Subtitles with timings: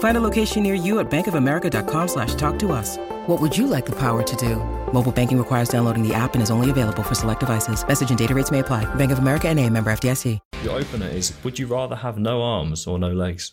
[0.00, 2.96] Find a location near you at bankofamerica.com slash talk to us.
[3.26, 4.56] What would you like the power to do?
[4.92, 7.86] Mobile banking requires downloading the app and is only available for select devices.
[7.86, 8.92] Message and data rates may apply.
[8.96, 10.38] Bank of America and a member FDIC.
[10.64, 13.52] Your opener is Would you rather have no arms or no legs?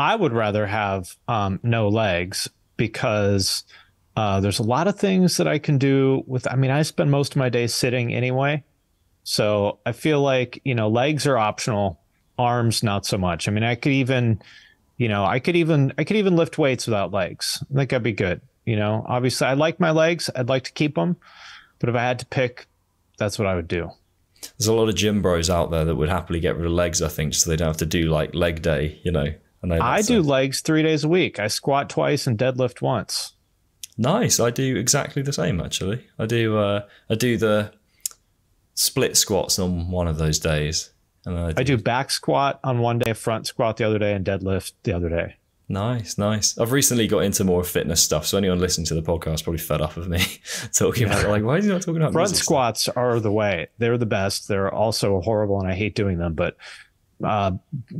[0.00, 3.64] I would rather have um, no legs because
[4.16, 6.50] uh, there's a lot of things that I can do with.
[6.50, 8.64] I mean, I spend most of my day sitting anyway.
[9.22, 12.00] So I feel like, you know, legs are optional,
[12.36, 13.46] arms not so much.
[13.46, 14.42] I mean, I could even,
[14.98, 17.64] you know, I could even I could even lift weights without legs.
[17.70, 18.42] I think I'd be good.
[18.66, 20.28] You know, obviously I like my legs.
[20.36, 21.16] I'd like to keep them,
[21.78, 22.66] but if I had to pick,
[23.16, 23.90] that's what I would do.
[24.58, 27.00] There's a lot of gym bros out there that would happily get rid of legs,
[27.00, 29.32] I think, so they don't have to do like leg day, you know.
[29.64, 31.40] I, I do legs three days a week.
[31.40, 33.34] I squat twice and deadlift once.
[33.96, 34.38] Nice.
[34.38, 36.06] I do exactly the same actually.
[36.18, 37.72] I do uh I do the
[38.74, 40.90] split squats on one of those days.
[41.24, 44.12] And I do, I do back squat on one day, front squat the other day,
[44.12, 45.36] and deadlift the other day.
[45.70, 46.56] Nice, nice.
[46.56, 49.82] I've recently got into more fitness stuff, so anyone listening to the podcast probably fed
[49.82, 50.24] up of me
[50.72, 51.18] talking yeah.
[51.18, 52.96] about like why is he not talking about front squats stuff?
[52.96, 53.68] are the way.
[53.76, 54.48] They're the best.
[54.48, 56.32] They're also horrible, and I hate doing them.
[56.32, 56.56] But
[57.22, 57.52] uh,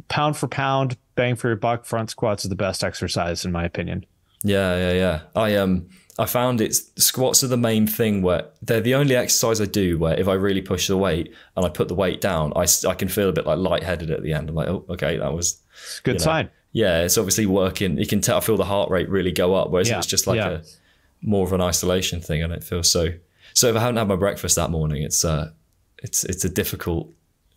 [0.08, 3.64] pound for pound, bang for your buck, front squats are the best exercise in my
[3.64, 4.06] opinion.
[4.42, 5.20] Yeah, yeah, yeah.
[5.36, 9.60] I um I found it's squats are the main thing where they're the only exercise
[9.60, 12.52] I do where if I really push the weight and I put the weight down,
[12.56, 14.48] I, I can feel a bit like lightheaded at the end.
[14.48, 15.60] I'm like, oh, okay, that was
[16.02, 17.98] good you know, sign yeah, it's obviously working.
[17.98, 18.36] You can tell.
[18.36, 19.70] I feel the heart rate really go up.
[19.70, 19.98] Whereas yeah.
[19.98, 20.48] it's just like yeah.
[20.48, 20.62] a
[21.22, 22.44] more of an isolation thing.
[22.44, 23.08] I don't feel so.
[23.54, 25.50] So if I haven't had my breakfast that morning, it's uh,
[25.98, 27.12] it's it's a difficult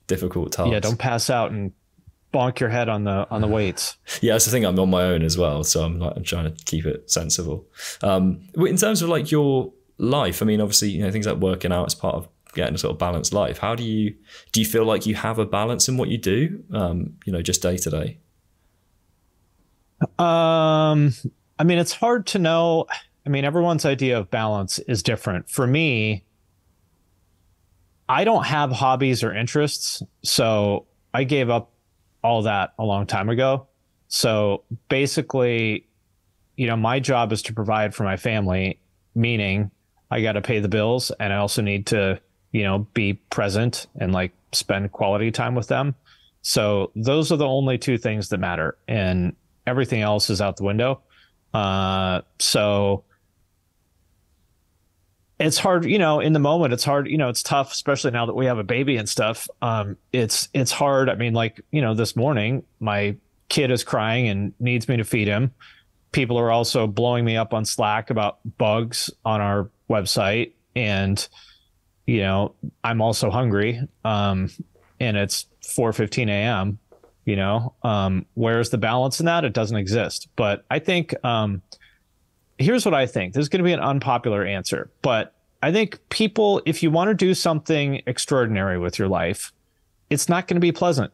[0.08, 0.72] difficult task.
[0.72, 1.74] Yeah, don't pass out and
[2.34, 3.98] bonk your head on the on the weights.
[4.22, 4.66] yeah, that's the thing.
[4.66, 7.66] I'm on my own as well, so I'm like I'm trying to keep it sensible.
[8.02, 11.72] Um, in terms of like your life, I mean, obviously, you know, things like working
[11.72, 13.60] out is part of getting a sort of balanced life.
[13.60, 14.16] How do you
[14.52, 14.62] do?
[14.62, 16.64] You feel like you have a balance in what you do?
[16.74, 18.18] Um, you know, just day to day.
[20.18, 21.14] Um,
[21.60, 22.88] I mean, it's hard to know.
[23.26, 25.50] I mean, everyone's idea of balance is different.
[25.50, 26.26] For me,
[28.10, 31.71] I don't have hobbies or interests, so I gave up
[32.24, 33.68] all that a long time ago.
[34.08, 35.88] So basically,
[36.56, 38.80] you know, my job is to provide for my family,
[39.16, 39.72] meaning
[40.10, 42.20] I got to pay the bills and I also need to,
[42.52, 45.96] you know, be present and like spend quality time with them.
[46.42, 48.78] So those are the only two things that matter.
[48.88, 51.02] And everything else is out the window.
[51.54, 53.04] Uh, so
[55.42, 58.26] it's hard, you know, in the moment, it's hard, you know, it's tough, especially now
[58.26, 59.48] that we have a baby and stuff.
[59.62, 61.10] Um, it's, it's hard.
[61.10, 63.16] I mean, like, you know, this morning, my
[63.50, 65.52] kid is crying and needs me to feed him.
[66.12, 70.52] People are also blowing me up on Slack about bugs on our website.
[70.76, 71.28] And,
[72.06, 73.82] you know, I'm also hungry.
[74.06, 74.50] Um,
[75.02, 76.80] and it's 4 15 a.m
[77.26, 81.62] you know um, where's the balance in that it doesn't exist but i think um,
[82.62, 83.34] here's what i think.
[83.34, 87.10] This is going to be an unpopular answer but i think people if you want
[87.10, 89.52] to do something extraordinary with your life
[90.12, 91.14] it's not going to be pleasant.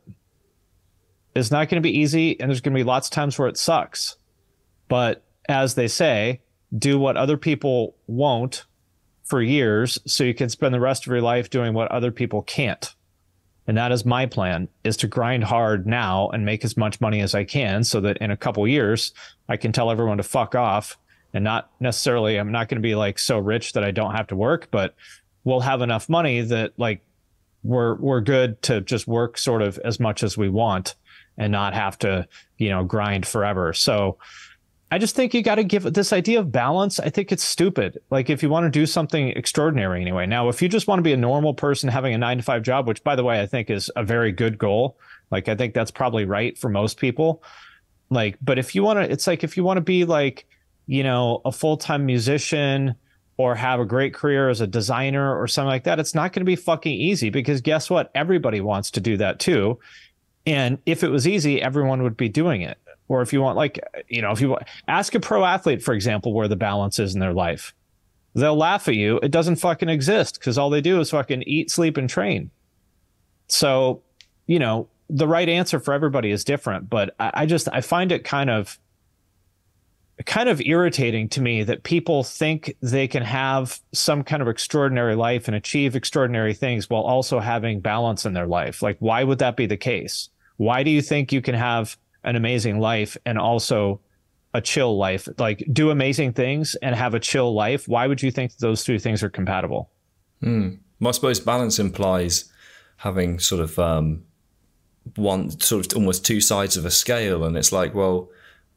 [1.36, 3.48] It's not going to be easy and there's going to be lots of times where
[3.48, 4.18] it sucks.
[4.90, 6.42] But as they say
[6.76, 8.66] do what other people won't
[9.24, 12.42] for years so you can spend the rest of your life doing what other people
[12.42, 12.96] can't.
[13.68, 17.22] And that is my plan is to grind hard now and make as much money
[17.22, 19.14] as i can so that in a couple years
[19.48, 20.98] i can tell everyone to fuck off
[21.38, 24.28] and not necessarily i'm not going to be like so rich that i don't have
[24.28, 24.96] to work but
[25.44, 27.02] we'll have enough money that like
[27.64, 30.96] we're we're good to just work sort of as much as we want
[31.38, 34.18] and not have to you know grind forever so
[34.90, 36.98] I just think you got to give this idea of balance.
[36.98, 38.00] I think it's stupid.
[38.10, 40.26] Like if you want to do something extraordinary anyway.
[40.26, 42.64] Now, if you just want to be a normal person having a nine to five
[42.64, 44.98] job, which by the way, I think is a very good goal.
[45.30, 47.44] Like I think that's probably right for most people.
[48.10, 50.46] Like, but if you want to, it's like if you want to be like,
[50.88, 52.96] you know, a full time musician
[53.38, 56.42] or have a great career as a designer or something like that, it's not going
[56.42, 58.10] to be fucking easy because guess what?
[58.16, 59.78] Everybody wants to do that too.
[60.48, 62.78] And if it was easy, everyone would be doing it.
[63.10, 64.58] Or if you want, like, you know, if you
[64.88, 67.74] ask a pro athlete, for example, where the balance is in their life.
[68.34, 69.20] They'll laugh at you.
[69.24, 72.52] It doesn't fucking exist because all they do is fucking eat, sleep, and train.
[73.48, 74.04] So,
[74.46, 76.90] you know, the right answer for everybody is different.
[76.90, 78.78] But I, I just, I find it kind of,
[80.26, 85.16] kind of irritating to me that people think they can have some kind of extraordinary
[85.16, 88.82] life and achieve extraordinary things while also having balance in their life.
[88.82, 90.30] Like, why would that be the case?
[90.58, 94.02] Why do you think you can have an amazing life and also
[94.56, 95.30] a chill life?
[95.38, 97.88] Like, do amazing things and have a chill life?
[97.88, 99.92] Why would you think those two things are compatible?
[100.42, 100.80] Mm.
[101.00, 102.52] Well, I suppose balance implies
[102.98, 104.24] having sort of um,
[105.16, 107.44] one, sort of almost two sides of a scale.
[107.44, 108.30] And it's like, well,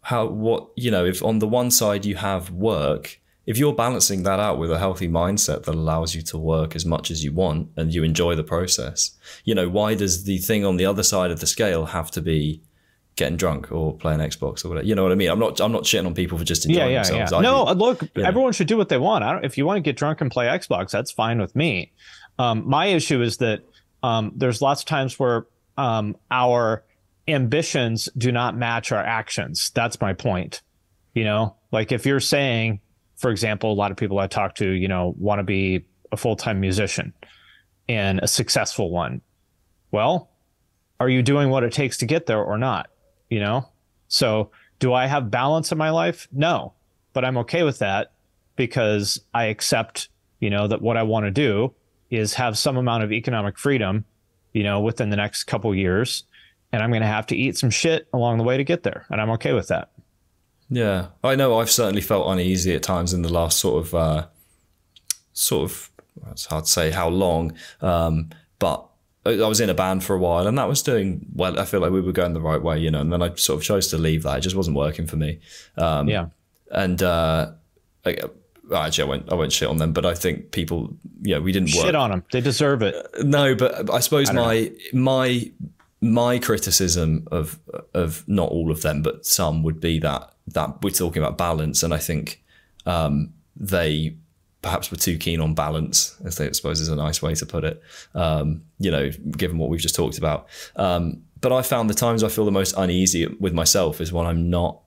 [0.03, 4.23] how what you know if on the one side you have work if you're balancing
[4.23, 7.33] that out with a healthy mindset that allows you to work as much as you
[7.33, 9.13] want and you enjoy the process
[9.45, 12.21] you know why does the thing on the other side of the scale have to
[12.21, 12.63] be
[13.17, 14.87] getting drunk or playing xbox or whatever?
[14.87, 15.29] You know what i mean?
[15.29, 17.33] I'm not i'm not shitting on people for just enjoying yeah, yeah, themselves.
[17.33, 17.41] Yeah.
[17.41, 19.25] no do, look everyone should do what they want.
[19.25, 21.93] I don't, if you want to get drunk and play xbox that's fine with me.
[22.39, 23.61] Um, my issue is that
[24.03, 25.47] um, there's lots of times where
[25.77, 26.85] um, our
[27.33, 29.71] ambitions do not match our actions.
[29.75, 30.63] That's my point.
[31.15, 32.81] You know, like if you're saying,
[33.17, 36.17] for example, a lot of people I talk to, you know, want to be a
[36.17, 37.13] full time musician
[37.89, 39.21] and a successful one.
[39.91, 40.31] Well,
[41.01, 42.89] are you doing what it takes to get there or not?
[43.29, 43.69] You know?
[44.09, 46.27] So, do I have balance in my life?
[46.33, 46.73] No,
[47.13, 48.13] but I'm okay with that
[48.57, 50.09] because I accept,
[50.41, 51.75] you know, that what I want to do
[52.11, 54.05] is have some amount of economic freedom,
[54.53, 56.25] you know, within the next couple years
[56.73, 59.07] and I'm going to have to eat some shit along the way to get there,
[59.11, 59.91] and I'm okay with that.
[60.69, 61.59] Yeah, I know.
[61.59, 64.27] I've certainly felt uneasy at times in the last sort of, uh,
[65.33, 65.91] sort of.
[66.31, 68.87] It's hard to say how long, um, but
[69.27, 71.59] I was in a band for a while, and that was doing well.
[71.59, 73.01] I feel like we were going the right way, you know.
[73.01, 75.41] And then I sort of chose to leave that; it just wasn't working for me.
[75.77, 76.27] Um, yeah,
[76.71, 77.53] and uh,
[78.05, 78.19] I,
[78.75, 79.33] actually, I won't.
[79.33, 81.87] I won't shit on them, but I think people, yeah, we didn't work.
[81.87, 82.25] shit on them.
[82.33, 82.95] They deserve it.
[82.95, 84.61] Uh, no, but I suppose I my
[84.93, 85.01] know.
[85.01, 85.51] my
[86.01, 87.59] my criticism of
[87.95, 91.83] of not all of them, but some would be that that we're talking about balance,
[91.83, 92.43] and I think
[92.87, 94.17] um, they
[94.63, 97.47] perhaps were too keen on balance, as they I suppose is a nice way to
[97.47, 97.83] put it.
[98.15, 100.49] Um, you know, given what we've just talked about.
[100.77, 104.27] Um, but I found the times I feel the most uneasy with myself is when
[104.27, 104.81] I'm not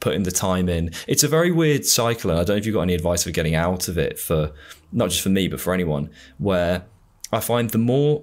[0.00, 0.90] putting the time in.
[1.06, 3.30] It's a very weird cycle, and I don't know if you've got any advice for
[3.30, 4.52] getting out of it for
[4.92, 6.84] not just for me, but for anyone, where
[7.32, 8.22] I find the more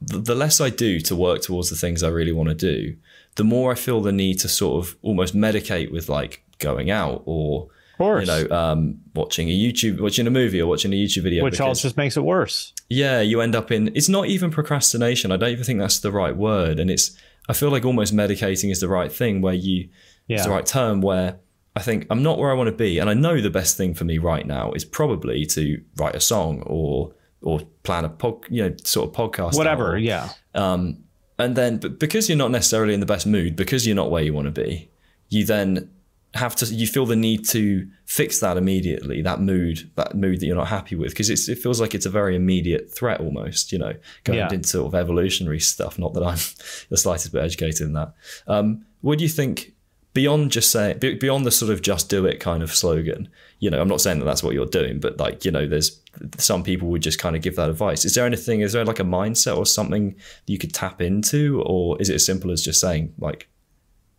[0.00, 2.96] the less I do to work towards the things I really want to do,
[3.36, 7.22] the more I feel the need to sort of almost medicate with like going out
[7.26, 7.68] or
[8.00, 11.60] you know um, watching a YouTube, watching a movie or watching a YouTube video, which
[11.60, 12.72] all just makes it worse.
[12.88, 13.94] Yeah, you end up in.
[13.94, 15.32] It's not even procrastination.
[15.32, 17.16] I don't even think that's the right word, and it's.
[17.48, 19.88] I feel like almost medicating is the right thing, where you.
[20.26, 20.36] Yeah.
[20.36, 21.38] It's the right term where
[21.76, 23.94] I think I'm not where I want to be, and I know the best thing
[23.94, 27.12] for me right now is probably to write a song or
[27.44, 29.92] or plan a pod, you know, sort of podcast, whatever.
[29.92, 30.30] Or, yeah.
[30.54, 31.04] Um,
[31.38, 34.22] and then, but because you're not necessarily in the best mood, because you're not where
[34.22, 34.90] you want to be,
[35.28, 35.90] you then
[36.34, 36.66] have to.
[36.66, 39.22] You feel the need to fix that immediately.
[39.22, 42.10] That mood, that mood that you're not happy with, because it feels like it's a
[42.10, 43.72] very immediate threat almost.
[43.72, 43.94] You know,
[44.24, 44.52] going yeah.
[44.52, 45.98] into sort of evolutionary stuff.
[45.98, 46.38] Not that I'm
[46.88, 48.14] the slightest bit educated in that.
[48.46, 49.72] Um, what do you think?
[50.12, 53.80] Beyond just saying, beyond the sort of "just do it" kind of slogan, you know,
[53.80, 56.00] I'm not saying that that's what you're doing, but like, you know, there's
[56.38, 58.04] some people would just kind of give that advice.
[58.04, 60.14] Is there anything, is there like a mindset or something
[60.46, 61.62] you could tap into?
[61.66, 63.48] Or is it as simple as just saying, like,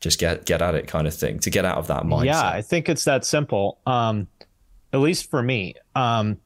[0.02, 2.25] just get get at it kind of thing to get out of that mindset?
[2.25, 3.80] Yeah, I think it's that simple.
[3.86, 4.28] Um,
[4.94, 5.75] at least for me.
[5.96, 6.38] Um,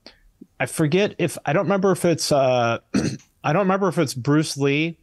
[0.59, 2.79] I forget if I don't remember if it's uh,
[3.43, 4.97] I don't remember if it's Bruce Lee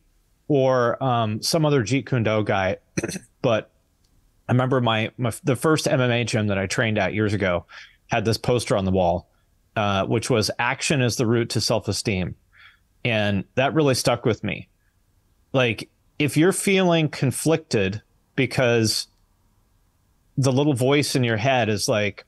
[0.48, 2.78] or um, some other Jeet Kune Do guy,
[3.42, 3.70] but
[4.48, 7.66] I remember my, my the first MMA gym that I trained at years ago
[8.08, 9.28] had this poster on the wall,
[9.76, 12.34] uh, which was "Action is the route to self-esteem,"
[13.04, 14.68] and that really stuck with me.
[15.52, 18.02] Like, if you're feeling conflicted
[18.34, 19.06] because
[20.36, 22.24] the little voice in your head is like,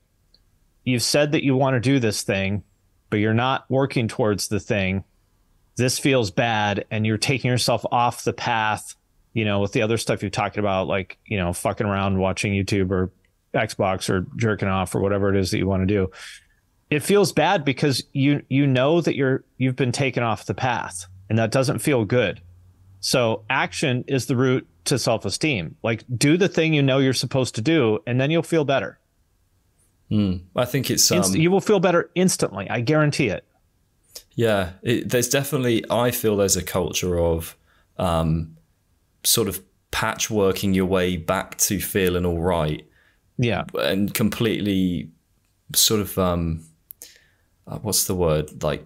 [0.84, 2.62] you've said that you want to do this thing,
[3.10, 5.04] but you're not working towards the thing.
[5.76, 8.94] This feels bad, and you're taking yourself off the path
[9.38, 12.52] you know, with the other stuff you're talking about, like, you know, fucking around watching
[12.52, 13.12] YouTube or
[13.54, 16.10] Xbox or jerking off or whatever it is that you want to do.
[16.90, 21.06] It feels bad because you you know that you're you've been taken off the path
[21.28, 22.40] and that doesn't feel good.
[23.00, 25.76] So action is the route to self-esteem.
[25.82, 28.98] Like do the thing you know you're supposed to do and then you'll feel better.
[30.10, 30.44] Mm.
[30.56, 32.68] I think it's um, Inst- you will feel better instantly.
[32.70, 33.44] I guarantee it.
[34.34, 35.84] Yeah, it, there's definitely.
[35.90, 37.56] I feel there's a culture of
[37.98, 38.56] um,
[39.24, 42.86] sort of patchworking your way back to feeling all right,
[43.36, 43.64] Yeah.
[43.74, 45.10] and completely
[45.74, 46.64] sort of um,
[47.68, 48.84] uh, what's the word like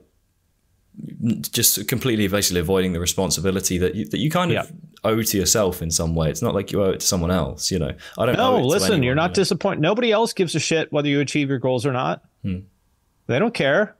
[1.52, 4.70] just completely basically avoiding the responsibility that you, that you kind of Yeah.
[5.04, 6.28] owe to yourself in some way.
[6.28, 7.70] It's not like you owe it to someone else.
[7.70, 8.36] You know, I don't.
[8.36, 9.34] No, listen, anyone, you're not you know.
[9.34, 9.80] disappointed.
[9.80, 12.22] Nobody else gives a shit whether you achieve your goals or not.
[12.44, 13.96] They don't care.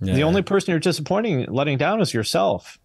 [0.00, 2.78] The only person you're disappointing, letting down is yourself.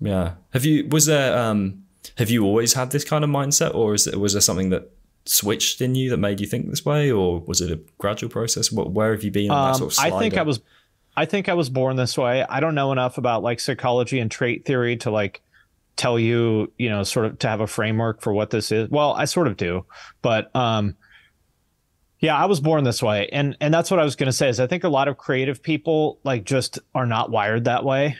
[0.00, 0.32] Yeah.
[0.52, 1.84] Have you was there um
[2.18, 4.90] have you always had this kind of mindset or is it was there something that
[5.26, 8.70] switched in you that made you think this way or was it a gradual process?
[8.70, 10.36] What where have you been on that Um, sort of I think?
[10.36, 10.60] I was,
[11.16, 12.44] I think I was born this way.
[12.44, 15.40] I don't know enough about like psychology and trait theory to like
[15.96, 18.90] tell you, you know, sort of to have a framework for what this is.
[18.90, 19.86] Well, I sort of do,
[20.22, 20.96] but um,
[22.20, 24.48] yeah, I was born this way, and and that's what I was going to say.
[24.48, 28.16] Is I think a lot of creative people like just are not wired that way.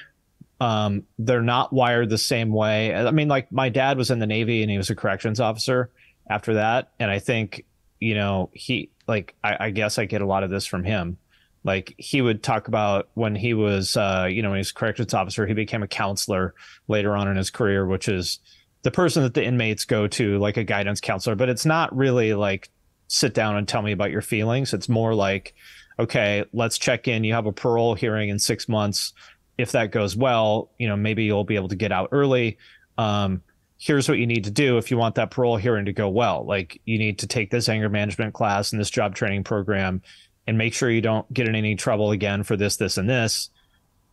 [0.60, 2.94] Um, they're not wired the same way.
[2.94, 5.90] I mean, like my dad was in the Navy and he was a corrections officer
[6.28, 7.64] after that, and I think
[8.00, 11.18] you know he like I, I guess I get a lot of this from him.
[11.64, 15.14] Like he would talk about when he was uh you know when he was corrections
[15.14, 16.54] officer he became a counselor
[16.88, 18.38] later on in his career which is
[18.82, 21.34] the person that the inmates go to like a guidance counselor.
[21.34, 22.70] But it's not really like
[23.08, 24.74] sit down and tell me about your feelings.
[24.74, 25.54] It's more like
[25.98, 27.24] okay let's check in.
[27.24, 29.12] You have a parole hearing in 6 months.
[29.56, 32.58] If that goes well you know maybe you'll be able to get out early.
[32.98, 33.42] Um
[33.84, 36.44] here's what you need to do if you want that parole hearing to go well
[36.46, 40.00] like you need to take this anger management class and this job training program
[40.46, 43.50] and make sure you don't get in any trouble again for this, this, and this,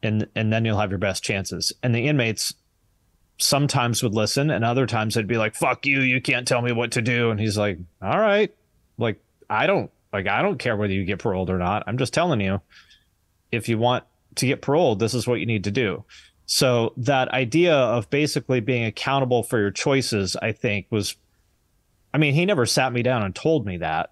[0.01, 1.74] and and then you'll have your best chances.
[1.84, 2.54] And the inmates
[3.38, 6.01] sometimes would listen, and other times they'd be like, "Fuck you!
[6.01, 8.54] You can't tell me what to do." And he's like, "All right,
[8.98, 11.84] like I don't like I don't care whether you get paroled or not.
[11.88, 12.62] I'm just telling you,
[13.51, 16.06] if you want to get paroled, this is what you need to do."
[16.53, 21.15] So that idea of basically being accountable for your choices, I think, was.
[22.13, 24.12] I mean, he never sat me down and told me that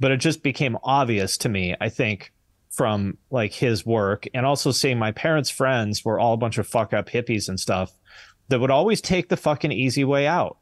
[0.00, 2.32] but it just became obvious to me i think
[2.70, 6.66] from like his work and also seeing my parents friends were all a bunch of
[6.66, 7.92] fuck up hippies and stuff
[8.48, 10.56] that would always take the fucking easy way out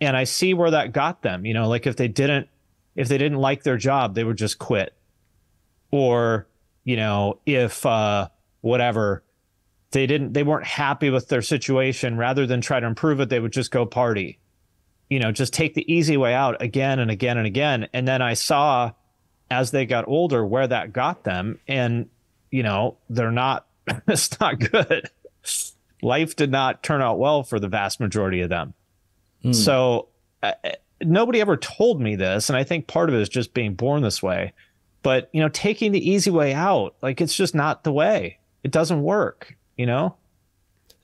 [0.00, 2.46] and i see where that got them you know like if they didn't
[2.94, 4.94] if they didn't like their job they would just quit
[5.90, 6.46] or
[6.84, 8.28] you know if uh
[8.60, 9.22] whatever
[9.92, 13.40] they didn't they weren't happy with their situation rather than try to improve it they
[13.40, 14.38] would just go party
[15.08, 17.88] you know, just take the easy way out again and again and again.
[17.92, 18.92] And then I saw
[19.50, 21.58] as they got older where that got them.
[21.66, 22.08] And,
[22.50, 23.66] you know, they're not,
[24.08, 25.10] it's not good.
[26.02, 28.74] Life did not turn out well for the vast majority of them.
[29.54, 30.08] So
[30.42, 30.52] uh,
[31.02, 32.50] nobody ever told me this.
[32.50, 34.52] And I think part of it is just being born this way.
[35.02, 38.38] But, you know, taking the easy way out, like it's just not the way.
[38.62, 40.14] It doesn't work, you know?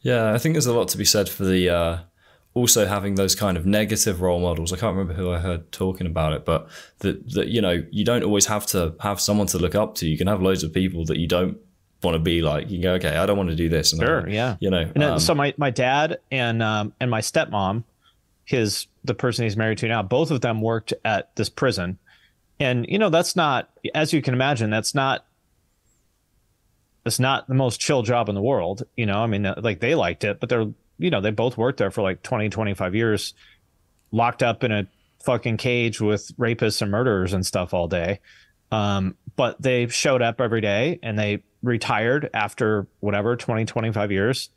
[0.03, 1.99] Yeah, I think there's a lot to be said for the uh,
[2.53, 4.71] also having those kind of negative role models.
[4.73, 8.05] I can't remember who I heard talking about it, but that that you know you
[8.05, 10.07] don't always have to have someone to look up to.
[10.07, 11.57] You can have loads of people that you don't
[12.03, 12.65] want to be like.
[12.71, 13.95] You can go, okay, I don't want to do this.
[13.95, 14.57] And I- Sure, yeah.
[14.61, 17.85] You know, And then, um, so my my dad and um and my stepmom,
[18.45, 21.97] his the person he's married to now, both of them worked at this prison,
[22.61, 25.25] and you know that's not as you can imagine that's not
[27.05, 28.83] it's not the most chill job in the world.
[28.97, 30.67] You know, I mean, uh, like they liked it, but they're
[30.99, 33.35] you know they both worked there for like 20, 25 years,
[34.11, 34.87] locked up in a
[35.25, 38.21] fucking cage with rapists and murderers and stuff all day.
[38.71, 44.51] Um, but they showed up every day and they retired after whatever 20 25 years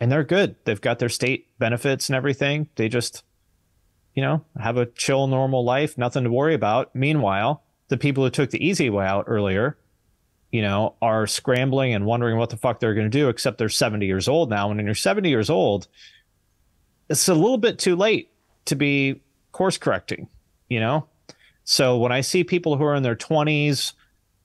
[0.00, 3.22] and they're good they've got their state benefits and everything they just
[4.14, 8.30] you know have a chill normal life nothing to worry about meanwhile the people who
[8.30, 9.78] took the easy way out earlier
[10.50, 13.68] you know are scrambling and wondering what the fuck they're going to do except they're
[13.68, 15.88] 70 years old now and when you're 70 years old
[17.08, 18.30] it's a little bit too late
[18.64, 19.20] to be
[19.52, 20.28] course correcting
[20.68, 21.06] you know
[21.68, 23.92] so when I see people who are in their 20s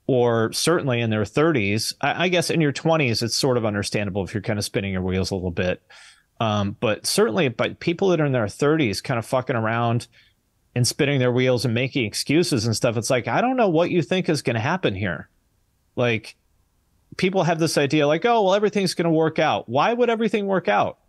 [0.07, 4.25] or certainly in their 30s, I, I guess in your 20s, it's sort of understandable
[4.25, 5.81] if you're kind of spinning your wheels a little bit.
[6.41, 10.07] Um, but certainly, but people that are in their 30s kind of fucking around
[10.75, 13.89] and spinning their wheels and making excuses and stuff, it's like, I don't know what
[13.89, 15.29] you think is going to happen here.
[15.95, 16.35] Like,
[17.17, 19.69] people have this idea like, oh, well, everything's going to work out.
[19.69, 20.99] Why would everything work out?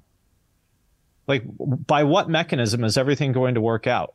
[1.27, 4.15] Like, by what mechanism is everything going to work out?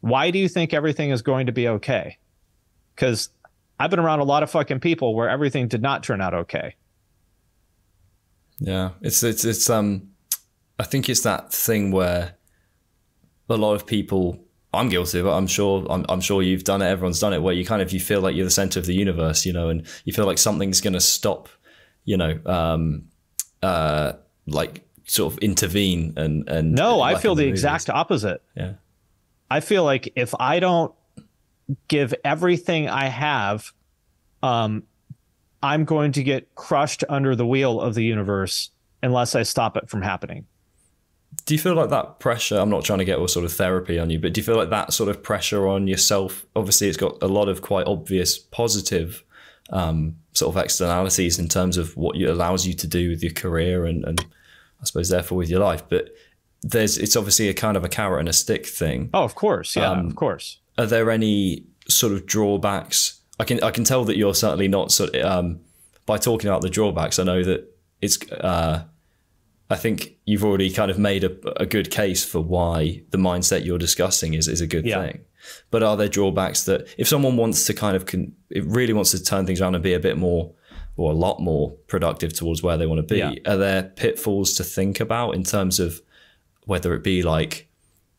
[0.00, 2.18] Why do you think everything is going to be okay?
[2.94, 3.30] Because
[3.78, 6.76] I've been around a lot of fucking people where everything did not turn out okay.
[8.58, 10.10] Yeah, it's it's it's um,
[10.78, 12.34] I think it's that thing where
[13.48, 14.43] a lot of people
[14.74, 15.30] I'm guilty of it.
[15.30, 15.86] I'm sure.
[15.90, 16.86] I'm, I'm sure you've done it.
[16.86, 17.42] Everyone's done it.
[17.42, 19.68] Where you kind of you feel like you're the center of the universe, you know,
[19.68, 21.48] and you feel like something's going to stop,
[22.04, 23.04] you know, um,
[23.62, 24.12] uh,
[24.46, 26.72] like sort of intervene and and.
[26.72, 28.42] No, I feel in the exact opposite.
[28.56, 28.74] Yeah.
[29.50, 30.94] I feel like if I don't
[31.88, 33.72] give everything I have,
[34.42, 34.84] um,
[35.62, 38.70] I'm going to get crushed under the wheel of the universe
[39.02, 40.46] unless I stop it from happening.
[41.46, 42.56] Do you feel like that pressure?
[42.58, 44.56] I'm not trying to get all sort of therapy on you, but do you feel
[44.56, 46.46] like that sort of pressure on yourself?
[46.56, 49.22] Obviously, it's got a lot of quite obvious positive
[49.70, 53.32] um, sort of externalities in terms of what it allows you to do with your
[53.32, 54.20] career and, and
[54.80, 55.82] I suppose therefore with your life.
[55.88, 56.10] But
[56.62, 59.10] there's it's obviously a kind of a carrot and a stick thing.
[59.14, 59.76] Oh, of course.
[59.76, 60.58] Yeah, Um, of course.
[60.78, 63.20] Are there any sort of drawbacks?
[63.38, 65.60] I can I can tell that you're certainly not sort of, um,
[66.06, 67.18] by talking about the drawbacks.
[67.18, 68.20] I know that it's.
[68.30, 68.84] Uh,
[69.70, 73.64] I think you've already kind of made a, a good case for why the mindset
[73.64, 75.02] you're discussing is, is a good Yeah.
[75.02, 75.20] thing.
[75.70, 79.10] But are there drawbacks that if someone wants to kind of, con- it really wants
[79.12, 80.52] to turn things around and be a bit more
[80.96, 83.32] or a lot more productive towards where they want to be, Yeah.
[83.46, 86.00] are there pitfalls to think about in terms of
[86.66, 87.68] whether it be like,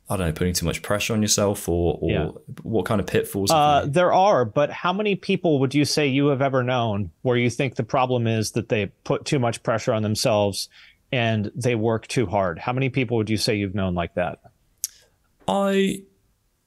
[0.10, 2.30] I don't know, putting too much pressure on yourself or, or Yeah.
[2.64, 3.50] what kind of pitfalls?
[3.52, 6.64] have Uh, you- there are, but how many people would you say you have ever
[6.64, 10.70] known where you think the problem is that they put too much pressure on themselves
[11.12, 12.60] and they work too hard?
[12.60, 14.40] How many people would you say you've known like that?
[15.48, 16.04] I,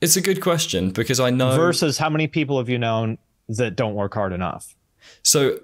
[0.01, 1.57] it's a good question because I know.
[1.57, 3.19] Versus how many people have you known
[3.49, 4.75] that don't work hard enough?
[5.23, 5.59] So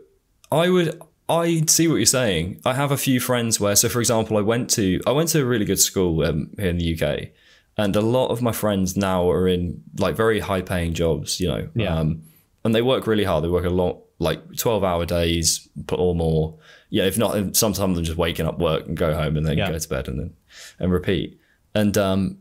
[0.51, 2.61] I would I see what you're saying.
[2.65, 5.43] I have a few friends where so for example I went to I went to
[5.43, 7.31] a really good school um, here in the UK
[7.77, 11.49] and a lot of my friends now are in like very high paying jobs, you
[11.49, 11.69] know.
[11.75, 11.97] Yeah.
[11.97, 12.23] Um,
[12.65, 13.45] and they work really hard.
[13.45, 16.57] They work a lot like 12 hour days or more.
[16.95, 19.71] Yeah, if not sometimes them just waking up work and go home and then Yeah.
[19.73, 20.31] go to bed and then
[20.79, 21.39] and repeat.
[21.75, 22.39] And um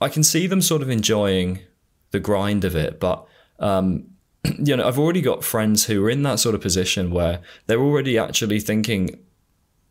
[0.00, 1.58] I can see them sort of enjoying
[2.12, 3.26] the grind of it, but
[3.58, 4.04] um,
[4.64, 7.80] you know, I've already got friends who are in that sort of position where they're
[7.88, 9.18] already actually thinking,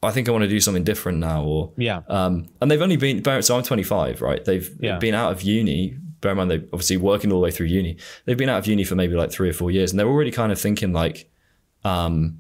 [0.02, 2.02] I think I want to do something different now, or Yeah.
[2.08, 4.46] um, and they've only been so I'm 25, right?
[4.46, 4.98] They've Yeah.
[5.00, 5.98] been out of uni.
[6.22, 7.98] Bear in mind they're obviously working all the way through uni.
[8.26, 10.32] They've been out of uni for maybe like three or four years, and they're already
[10.32, 11.30] kind of thinking like,
[11.84, 12.40] um,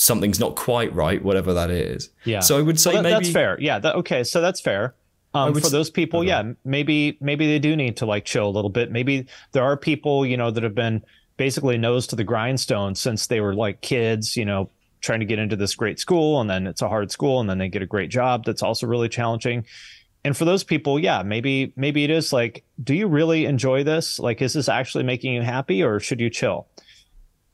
[0.00, 2.10] something's not quite right, whatever that is.
[2.24, 2.40] Yeah.
[2.40, 3.58] So I would say Well, that- maybe that's fair.
[3.60, 3.78] Yeah.
[3.78, 4.24] That, okay.
[4.24, 4.94] So that's fair.
[5.32, 8.68] Um, for those people, yeah, maybe maybe they do need to like chill a little
[8.70, 8.90] bit.
[8.90, 11.04] Maybe there are people, you know, that have been
[11.36, 14.68] basically nose to the grindstone since they were like kids, you know,
[15.02, 17.58] trying to get into this great school, and then it's a hard school, and then
[17.58, 19.64] they get a great job that's also really challenging.
[20.24, 24.18] And for those people, yeah, maybe maybe it is like, do you really enjoy this?
[24.18, 26.66] Like, is this actually making you happy, or should you chill?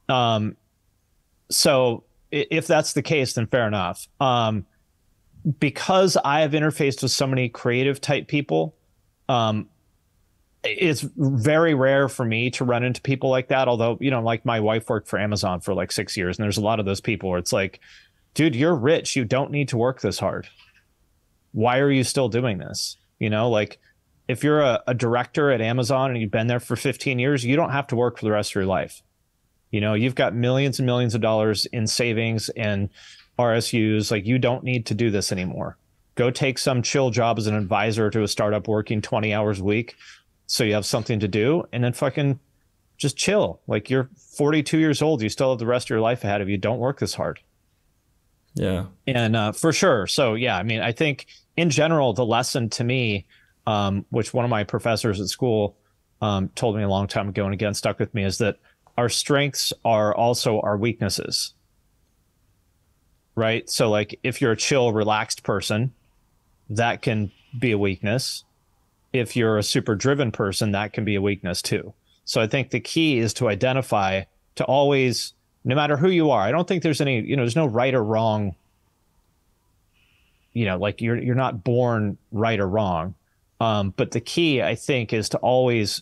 [0.08, 0.56] Um,
[1.50, 4.08] so if that's the case, then fair enough.
[4.20, 4.66] Um,
[5.60, 8.74] because I have interfaced with so many creative type people,
[9.28, 9.68] um,
[10.64, 13.68] it's very rare for me to run into people like that.
[13.68, 16.58] Although, you know, like my wife worked for Amazon for like six years, and there's
[16.58, 17.80] a lot of those people where it's like,
[18.34, 19.14] dude, you're rich.
[19.14, 20.48] You don't need to work this hard.
[21.52, 22.96] Why are you still doing this?
[23.18, 23.78] You know, like
[24.28, 27.56] if you're a, a director at Amazon and you've been there for 15 years, you
[27.56, 29.02] don't have to work for the rest of your life.
[29.70, 32.88] You know, you've got millions and millions of dollars in savings and
[33.38, 34.10] RSUs.
[34.10, 35.76] Like, you don't need to do this anymore.
[36.14, 39.64] Go take some chill job as an advisor to a startup working 20 hours a
[39.64, 39.96] week
[40.46, 42.38] so you have something to do and then fucking
[42.96, 43.60] just chill.
[43.66, 45.20] Like, you're 42 years old.
[45.20, 46.56] You still have the rest of your life ahead of you.
[46.56, 47.40] Don't work this hard.
[49.04, 49.16] yeah.
[49.16, 50.06] And uh, for sure.
[50.06, 51.26] So, yeah, I mean, I think
[51.56, 53.26] in general, the lesson to me,
[53.66, 55.76] um, which one of my professors at school
[56.22, 58.56] um, told me a long time ago and again stuck with me, is that
[58.96, 61.54] our strengths are also our weaknesses.
[63.34, 63.68] Right.
[63.68, 65.92] So, like, if you're a chill, relaxed person,
[66.70, 68.44] that can be a weakness.
[69.12, 71.92] If you're a super driven person, that can be a weakness too.
[72.24, 74.22] So, I think the key is to identify
[74.54, 77.56] to always, no matter who you are, I don't think there's any, you know, there's
[77.56, 78.54] no right or wrong
[80.56, 83.14] you know like you're you're not born right or wrong
[83.60, 86.00] um, but the key i think is to always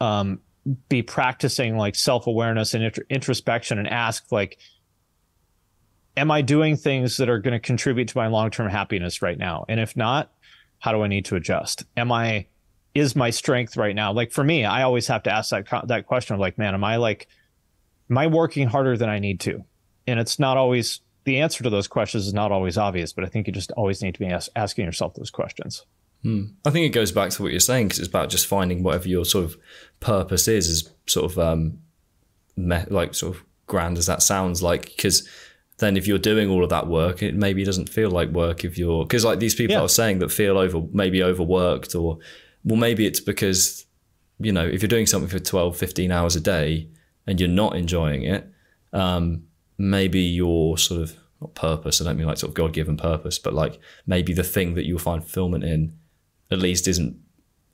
[0.00, 0.40] um,
[0.88, 4.58] be practicing like self-awareness and int- introspection and ask like
[6.16, 9.64] am i doing things that are going to contribute to my long-term happiness right now?
[9.68, 10.32] And if not
[10.78, 11.84] how do i need to adjust?
[11.96, 12.46] Am i
[12.94, 14.12] is my strength right now?
[14.12, 16.84] Like for me i always have to ask that that question of like man am
[16.84, 17.28] i like
[18.10, 19.64] am i working harder than i need to?
[20.06, 23.28] And it's not always the answer to those questions is not always obvious but i
[23.28, 25.84] think you just always need to be as- asking yourself those questions
[26.66, 29.08] I think it goes back to what you're saying because it's about just finding whatever
[29.08, 29.56] your sort of
[30.00, 31.78] purpose is, as sort of um,
[32.56, 34.86] me- like sort of grand as that sounds like.
[34.96, 35.26] Because
[35.78, 38.76] then if you're doing all of that work, it maybe doesn't feel like work if
[38.76, 39.80] you're because like these people Yeah.
[39.80, 42.18] I was saying that feel over maybe overworked or
[42.64, 43.86] well, maybe it's because,
[44.40, 46.88] you know, if you're doing something for 12, 15 hours a day
[47.26, 48.46] and you're not enjoying it,
[48.92, 49.44] um,
[49.78, 53.38] maybe your sort of not purpose, I don't mean like sort of God given purpose,
[53.38, 55.96] but like maybe the thing that you'll find fulfillment in
[56.50, 57.18] at least isn't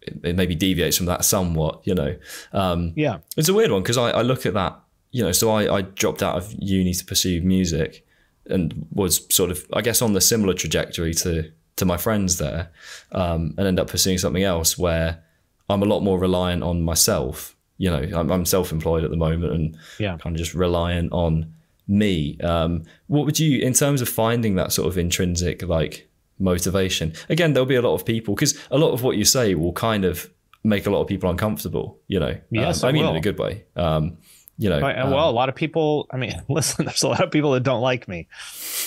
[0.06, 2.16] it maybe deviates from that somewhat, you know.
[2.52, 4.78] Um, yeah, it's a weird one because I, I, look at that,
[5.12, 5.32] you know.
[5.32, 8.06] So I, I dropped out of uni to pursue music,
[8.46, 12.70] and was sort of, I guess, on the similar trajectory to to my friends there,
[13.12, 15.22] um, and end up pursuing something else where
[15.68, 17.56] I'm a lot more reliant on myself.
[17.78, 20.16] You know, I'm, I'm self-employed at the moment, and yeah.
[20.18, 21.52] kind of just reliant on
[21.88, 22.38] me.
[22.40, 27.12] Um, what would you, in terms of finding that sort of intrinsic like motivation?
[27.28, 29.72] Again, there'll be a lot of people because a lot of what you say will
[29.72, 30.30] kind of
[30.62, 31.98] make a lot of people uncomfortable.
[32.08, 33.10] You know, yes, um, I mean will.
[33.10, 33.64] in a good way.
[33.76, 34.18] Um,
[34.56, 36.06] you know, um, well, a lot of people.
[36.10, 38.28] I mean, listen, there's a lot of people that don't like me.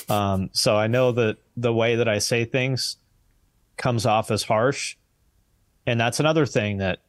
[0.09, 2.97] Um, so I know that the way that I say things
[3.75, 4.95] comes off as harsh,
[5.85, 6.99] and that's another thing that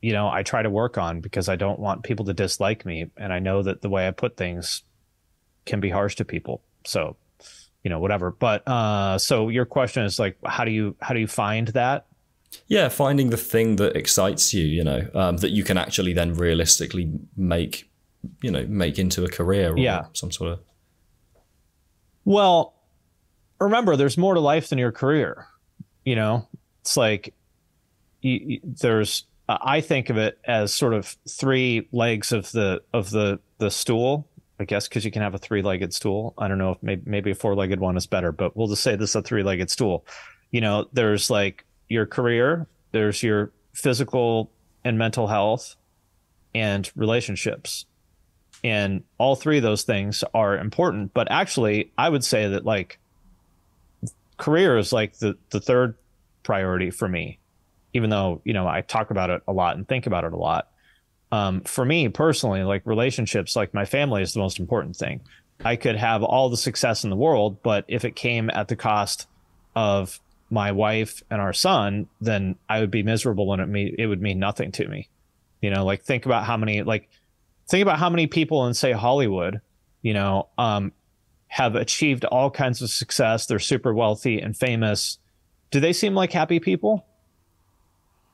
[0.00, 3.10] you know I try to work on because I don't want people to dislike me,
[3.16, 4.82] and I know that the way I put things
[5.66, 6.62] can be harsh to people.
[6.86, 7.16] So,
[7.84, 8.32] you know, whatever.
[8.32, 12.06] But uh, so your question is like, how do you how do you find that?
[12.66, 16.34] Yeah, finding the thing that excites you, you know, um, that you can actually then
[16.34, 17.90] realistically make,
[18.42, 20.06] you know, make into a career or yeah.
[20.14, 20.60] some sort of.
[22.24, 22.74] Well,
[23.60, 25.46] remember, there's more to life than your career.
[26.04, 26.48] You know,
[26.80, 27.34] it's like
[28.22, 29.26] you, you, there's.
[29.46, 33.70] Uh, I think of it as sort of three legs of the of the the
[33.70, 34.26] stool.
[34.58, 36.34] I guess because you can have a three-legged stool.
[36.38, 38.94] I don't know if maybe, maybe a four-legged one is better, but we'll just say
[38.94, 40.06] this is a three-legged stool.
[40.50, 44.52] You know, there's like your career, there's your physical
[44.84, 45.74] and mental health,
[46.54, 47.86] and relationships.
[48.62, 51.12] And all three of those things are important.
[51.12, 52.98] But actually, I would say that like
[54.36, 55.96] career is like the, the third
[56.44, 57.38] priority for me,
[57.92, 60.36] even though, you know, I talk about it a lot and think about it a
[60.36, 60.68] lot.
[61.34, 65.20] Um, for me personally, like relationships, like my family is the most important thing.
[65.64, 68.76] I could have all the success in the world, but if it came at the
[68.76, 69.26] cost
[69.74, 74.06] of my wife and our son, then I would be miserable and it me it
[74.06, 75.08] would mean nothing to me.
[75.60, 77.08] You know, like think about how many like
[77.66, 79.60] think about how many people in say Hollywood,
[80.02, 80.92] you know, um,
[81.48, 83.46] have achieved all kinds of success.
[83.46, 85.18] They're super wealthy and famous.
[85.72, 87.04] Do they seem like happy people?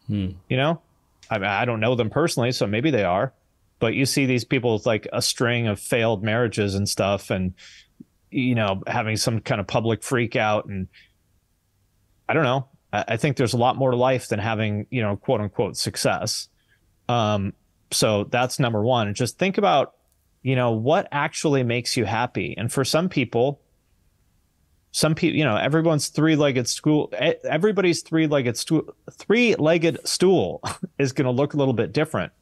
[0.07, 0.33] Hmm.
[0.51, 0.83] You know,
[1.31, 3.33] I mean, I don't know them personally, so maybe they are.
[3.79, 7.55] But you see these people with like a string of failed marriages and stuff, and
[8.31, 10.89] you know, having some kind of public freak out and
[12.29, 12.69] I don't know.
[12.93, 16.49] I think there's a lot more to life than having, you know, quote unquote success.
[17.09, 17.55] Um,
[17.91, 19.15] so that's number one.
[19.15, 19.95] Just think about,
[20.43, 22.55] you know, what actually makes you happy.
[22.57, 23.61] And for some people,
[24.93, 27.13] some people, you know, everyone's three-legged stool,
[27.45, 30.63] everybody's three-legged stool, three-legged stool
[30.99, 32.33] is going to look a little bit different.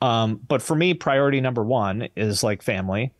[0.00, 3.12] Um, but for me, priority number one is like family.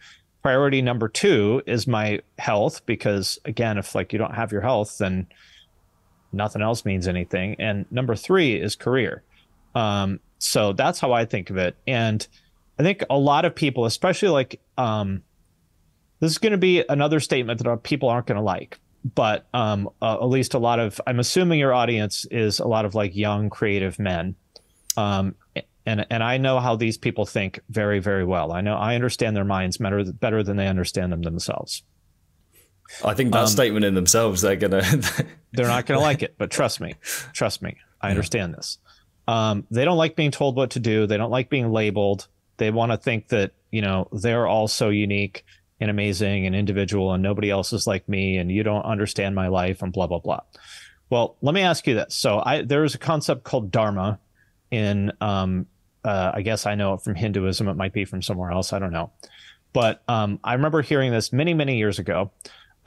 [0.42, 4.98] Priority number two is my health, because again, if like you don't have your health,
[4.98, 5.26] then
[6.32, 7.56] nothing else means anything.
[7.58, 9.22] And number three is career.
[9.74, 11.76] Um, so that's how I think of it.
[11.86, 12.26] And
[12.78, 15.22] I think a lot of people, especially like, um,
[16.20, 18.78] this is going to be another statement that people aren't going to like,
[19.14, 22.84] but um, uh, at least a lot of, I'm assuming your audience is a lot
[22.84, 24.34] of like young creative men.
[24.96, 25.36] Um,
[25.86, 28.52] and, and I know how these people think very, very well.
[28.52, 31.82] I know I understand their minds better, better than they understand them themselves.
[33.04, 34.82] I think that Um, statement in themselves, they're gonna.
[35.52, 36.94] They're not going to like it, but trust me,
[37.32, 38.78] trust me, I understand this.
[39.26, 41.06] Um, they don't like being told what to do.
[41.06, 42.28] They don't like being labeled.
[42.58, 45.44] They want to think that you know they're all so unique
[45.80, 49.48] and amazing and individual, and nobody else is like me, and you don't understand my
[49.48, 50.40] life, and blah blah blah.
[51.10, 52.14] Well, let me ask you this.
[52.14, 54.18] So, I there is a concept called dharma
[54.70, 55.66] in, um,
[56.04, 57.68] uh, I guess I know it from Hinduism.
[57.68, 58.72] It might be from somewhere else.
[58.72, 59.10] I don't know,
[59.72, 62.30] but um, I remember hearing this many many years ago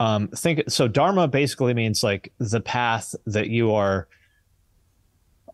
[0.00, 4.08] um think so dharma basically means like the path that you are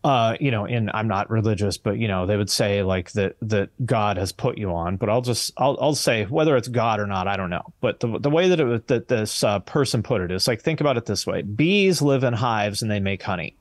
[0.03, 3.35] uh you know and i'm not religious but you know they would say like that
[3.41, 7.01] that god has put you on but i'll just i'll, I'll say whether it's god
[7.01, 7.73] or not i don't know.
[7.81, 10.81] But the, the way that it that this uh, person put it is like think
[10.81, 11.41] about it this way.
[11.41, 13.55] Bees live in hives and they make honey.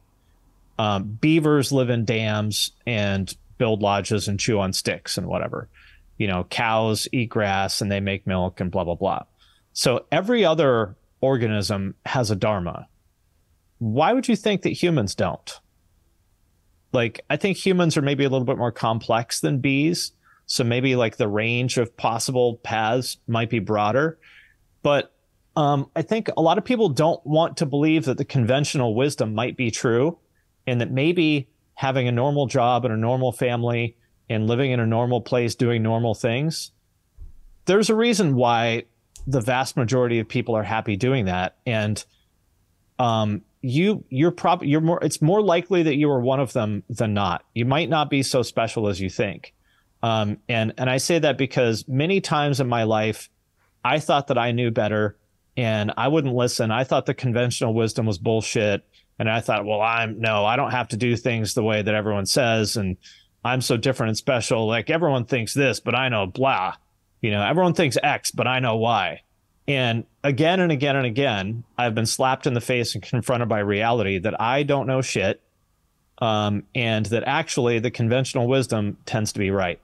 [0.78, 5.68] Um, beavers live in dams and build lodges and chew on sticks and whatever.
[6.16, 9.22] You know cows eat grass and they make milk and blah blah blah.
[9.72, 12.88] So every other organism has a dharma.
[13.78, 15.60] Why would you think that humans don't?
[16.92, 20.12] Like, I think humans are maybe a little bit more complex than bees.
[20.46, 24.18] So maybe like the range of possible paths might be broader.
[24.82, 25.14] But
[25.56, 29.34] um, I think a lot of people don't want to believe that the conventional wisdom
[29.34, 30.18] might be true.
[30.66, 33.96] and that maybe having a normal job and a normal family
[34.28, 36.72] and living in a normal place doing normal things
[37.64, 38.84] there's a reason why
[39.26, 42.04] the vast majority of people are happy doing that and
[42.98, 46.84] um you you're probably you're more it's more likely that you are one of them
[46.88, 47.44] than not.
[47.54, 49.54] You might not be so special as you think.
[50.02, 53.28] Um and and i say that because many times in my life
[53.84, 55.16] i thought that i knew better
[55.56, 56.70] and i wouldn't listen.
[56.70, 58.84] I thought the conventional wisdom was bullshit.
[59.18, 61.94] And i thought well i'm no i don't have to do things the way that
[61.94, 62.76] everyone says.
[62.76, 62.96] And
[63.44, 64.66] i'm so different and special.
[64.68, 66.74] Like everyone thinks this but i know blah
[67.20, 69.22] you know everyone thinks x but i know y
[69.68, 73.60] and again and again and again, I've been slapped in the face and confronted by
[73.60, 75.40] reality that I don't know shit.
[76.20, 79.78] Um, and that actually the conventional wisdom tends to be right.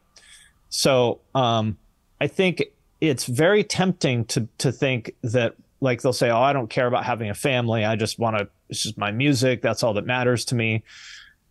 [0.69, 1.79] So um,
[2.21, 2.65] I think
[3.01, 7.05] it's very tempting to to think that like they'll say, "Oh, I don't care about
[7.05, 7.85] having a family.
[7.85, 8.49] I just want to.
[8.69, 9.63] It's just my music.
[9.63, 10.83] That's all that matters to me."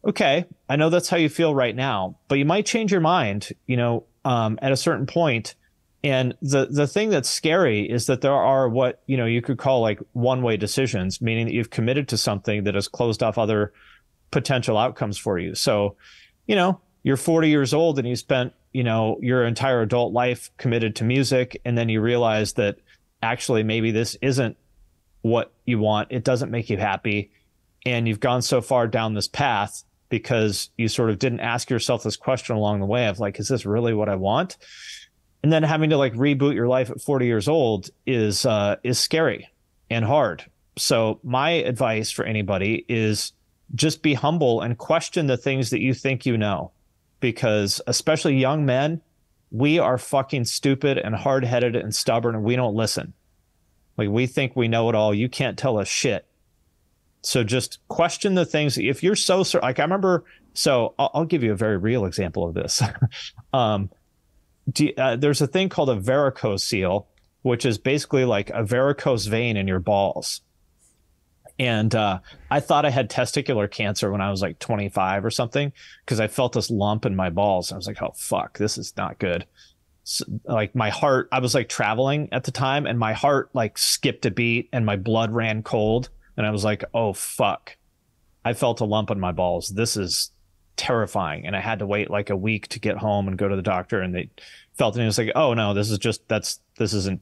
[0.05, 3.49] Okay, I know that's how you feel right now, but you might change your mind.
[3.67, 5.55] You know, um, at a certain point,
[6.03, 9.57] and the the thing that's scary is that there are what you know you could
[9.57, 13.37] call like one way decisions, meaning that you've committed to something that has closed off
[13.37, 13.71] other
[14.31, 15.55] potential outcomes for you.
[15.55, 15.95] So,
[16.47, 20.51] you know, you're 40 years old and you spent you know your entire adult life
[20.57, 22.77] committed to music, and then you realize that
[23.21, 24.57] actually maybe this isn't
[25.21, 26.11] what you want.
[26.11, 27.31] It doesn't make you happy,
[27.85, 32.03] and you've gone so far down this path because you sort of didn't ask yourself
[32.03, 34.57] this question along the way of like, is this really what I want?
[35.43, 38.97] And then having to like reboot your life at 40 years old is uh, is
[38.97, 39.49] scary
[39.89, 40.45] and hard.
[40.77, 43.33] So my advice for anybody is
[43.75, 46.71] just be humble and question the things that you think you know,
[47.19, 49.01] because especially young men,
[49.51, 53.13] we are fucking stupid and hard headed and stubborn, and we don't listen.
[53.97, 55.13] Like we think we know it all.
[55.13, 56.25] You can't tell us shit.
[57.21, 58.77] So just question the things.
[58.77, 62.47] If you're so like I remember, so I'll, I'll give you a very real example
[62.47, 62.81] of this.
[63.53, 63.89] um,
[64.77, 67.05] you, uh, there's a thing called a varicocele,
[67.41, 70.41] which is basically like a varicose vein in your balls.
[71.59, 75.71] And uh, I thought I had testicular cancer when I was like 25 or something
[76.03, 77.71] because I felt this lump in my balls.
[77.71, 79.45] I was like, oh, fuck, this is not good.
[80.03, 83.77] So, like my heart, I was like traveling at the time and my heart like
[83.77, 86.09] skipped a beat and my blood ran cold.
[86.35, 87.77] And I was like, oh, fuck.
[88.43, 89.69] I felt a lump in my balls.
[89.69, 90.31] This is
[90.75, 91.45] terrifying.
[91.45, 93.61] And I had to wait like a week to get home and go to the
[93.61, 94.01] doctor.
[94.01, 94.29] And they
[94.73, 97.21] felt and it was like, oh no, this is just that's this isn't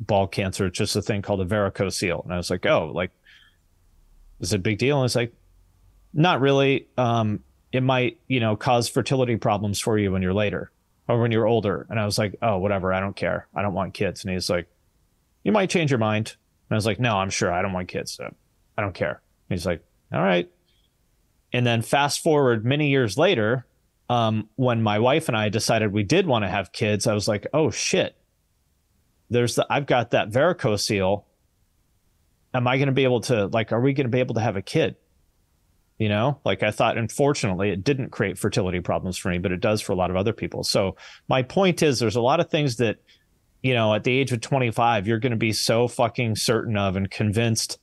[0.00, 0.66] ball cancer.
[0.66, 2.24] It's just a thing called a varicocele.
[2.24, 3.10] And I was like, oh, like
[4.40, 4.98] is it a big deal?
[4.98, 5.32] And it's like,
[6.12, 6.86] not really.
[6.96, 7.40] Um,
[7.72, 10.70] it might, you know, cause fertility problems for you when you're later
[11.06, 11.86] or when you're older.
[11.90, 12.92] And I was like, oh, whatever.
[12.92, 13.46] I don't care.
[13.54, 14.24] I don't want kids.
[14.24, 14.66] And he's like,
[15.44, 16.36] you might change your mind.
[16.68, 18.12] And I was like, no, I'm sure I don't want kids.
[18.12, 18.34] So
[18.76, 19.20] I don't care.
[19.50, 19.82] And he's like,
[20.12, 20.48] all right.
[21.52, 23.66] And then fast forward many years later,
[24.10, 27.28] um, when my wife and I decided we did want to have kids, I was
[27.28, 28.16] like, oh shit,
[29.30, 31.24] there's the I've got that varicocele.
[32.54, 33.72] Am I going to be able to like?
[33.72, 34.96] Are we going to be able to have a kid?
[35.98, 36.96] You know, like I thought.
[36.96, 40.16] Unfortunately, it didn't create fertility problems for me, but it does for a lot of
[40.16, 40.64] other people.
[40.64, 40.96] So
[41.28, 42.96] my point is, there's a lot of things that,
[43.62, 46.96] you know, at the age of 25, you're going to be so fucking certain of
[46.96, 47.78] and convinced.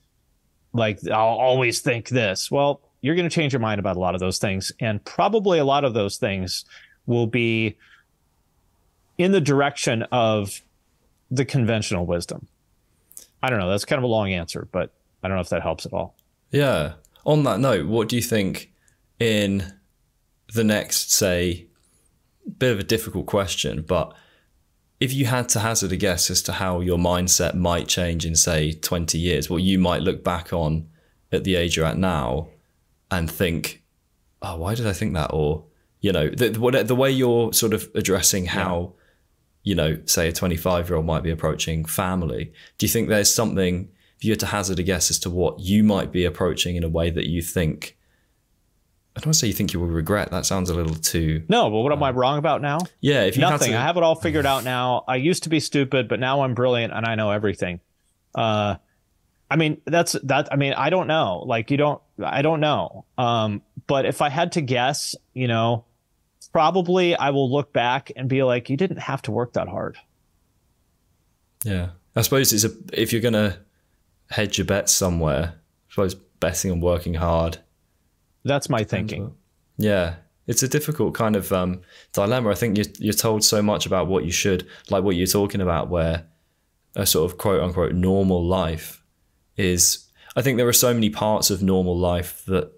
[0.73, 2.49] Like I'll always think this.
[2.49, 4.71] Well, you're going to change your mind about a lot of those things.
[4.79, 6.65] And probably a lot of those things
[7.05, 7.77] will be
[9.17, 10.61] in the direction of
[11.29, 12.47] the conventional wisdom.
[13.43, 13.69] I don't know.
[13.69, 14.91] That's kind of a long answer, but
[15.21, 16.15] I don't know if that helps at all.
[16.49, 16.93] Yeah.
[17.25, 18.71] On that note, what do you think
[19.19, 19.73] in
[20.53, 21.67] the next, say,
[22.57, 24.13] bit of a difficult question, but
[24.99, 28.35] if you had to hazard a guess as to how your mindset might change in,
[28.35, 30.87] say, 20 years, what you might look back on
[31.31, 32.47] at the age you're at now,
[33.11, 33.83] and think,
[34.41, 35.31] oh, why did I think that?
[35.33, 35.65] Or,
[36.01, 38.93] you know, the, the, the way you're sort of addressing how,
[39.63, 39.69] yeah.
[39.69, 43.33] you know, say a 25 year old might be approaching family, do you think there's
[43.33, 46.75] something, if you had to hazard a guess as to what you might be approaching
[46.75, 47.97] in a way that you think,
[49.15, 50.29] I don't want to say you think you will regret.
[50.31, 51.43] That sounds a little too.
[51.47, 52.79] No, but what am I wrong about now?
[52.99, 53.77] Yeah, if you nothing, to...
[53.77, 55.05] I have it all figured out now.
[55.07, 57.79] I used to be stupid, but now I'm brilliant and I know everything.
[58.33, 58.75] Uh,
[59.49, 60.51] I mean, that's that.
[60.51, 61.43] I mean, I don't know.
[61.45, 62.01] Like, you don't.
[62.23, 63.05] I don't know.
[63.17, 65.85] Um, but if I had to guess, you know,
[66.51, 69.97] probably I will look back and be like, you didn't have to work that hard.
[71.63, 73.59] Yeah, I suppose it's a if you're gonna
[74.29, 75.55] hedge your bets somewhere.
[75.55, 77.59] I suppose betting on working hard.
[78.43, 79.33] That's my thinking.
[79.77, 80.15] Yeah,
[80.47, 81.81] it's a difficult kind of um,
[82.13, 82.49] dilemma.
[82.49, 85.61] I think you're, you're told so much about what you should, like what you're talking
[85.61, 86.25] about, where
[86.95, 89.03] a sort of quote unquote normal life
[89.57, 92.71] is I think there are so many parts of normal life that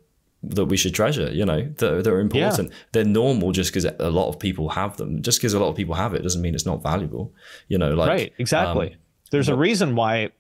[0.44, 1.32] that we should treasure.
[1.32, 2.70] You know, that, that are important.
[2.70, 2.76] Yeah.
[2.92, 5.22] They're normal just because a lot of people have them.
[5.22, 7.34] Just because a lot of people have it doesn't mean it's not valuable.
[7.68, 8.94] You know, like right, exactly.
[8.94, 9.00] Um,
[9.32, 10.32] There's but, a reason why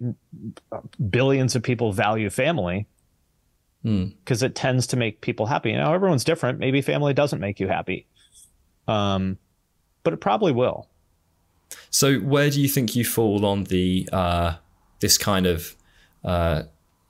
[1.09, 2.87] billions of people value family
[3.83, 4.45] because hmm.
[4.45, 5.73] it tends to make people happy.
[5.73, 6.59] Now everyone's different.
[6.59, 8.07] Maybe family doesn't make you happy,
[8.87, 9.37] um,
[10.03, 10.89] but it probably will.
[11.89, 14.55] So where do you think you fall on the uh,
[14.99, 15.76] this kind of
[16.23, 16.63] uh,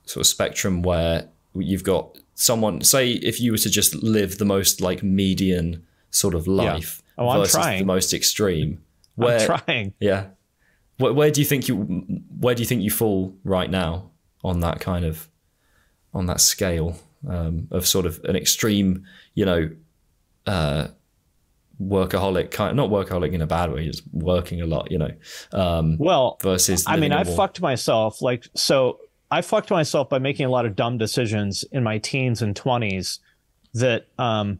[0.06, 4.46] sort of spectrum where you've got someone say if you were to just live the
[4.46, 7.24] most like median sort of life yeah.
[7.24, 8.82] oh, versus the most extreme
[9.16, 9.94] where I'm trying.
[10.00, 10.28] Yeah.
[10.98, 11.76] Where, where do you think you
[12.40, 14.12] where do you think you fall right now
[14.44, 15.28] on that kind of
[16.14, 19.70] on that scale um, of sort of an extreme you know
[20.46, 20.88] uh,
[21.82, 25.12] workaholic kind not workaholic in a bad way just working a lot you know
[25.52, 30.46] um, well versus i mean i fucked myself like so I fucked myself by making
[30.46, 33.20] a lot of dumb decisions in my teens and 20s
[33.74, 34.60] that um,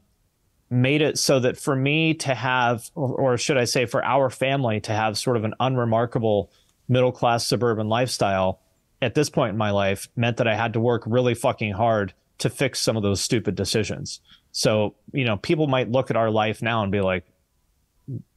[0.70, 4.30] made it so that for me to have, or, or, should I say, for our
[4.30, 6.52] family to have sort of an unremarkable
[6.90, 8.60] middle class suburban lifestyle
[9.02, 12.14] at this point in my life meant that I had to work really fucking hard
[12.40, 14.20] to fix some of those stupid decisions.
[14.58, 17.24] So, you know, people might look at our life now and be like,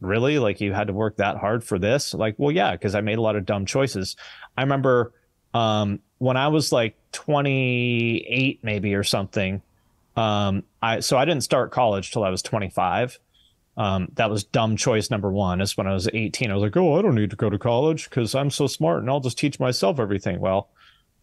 [0.03, 0.39] really?
[0.39, 2.13] Like you had to work that hard for this?
[2.13, 4.17] Like, well, yeah, because I made a lot of dumb choices.
[4.55, 5.15] I remember
[5.55, 9.63] um, when I was like 28, maybe or something,
[10.15, 13.19] um, I so I didn't start college till I was 25.
[13.79, 15.63] Um, that was dumb choice number one.
[15.63, 17.59] Is when I was 18, I was like, oh, I don't need to go to
[17.59, 20.39] college because I'm so smart and I'll just teach myself everything.
[20.39, 20.69] Well,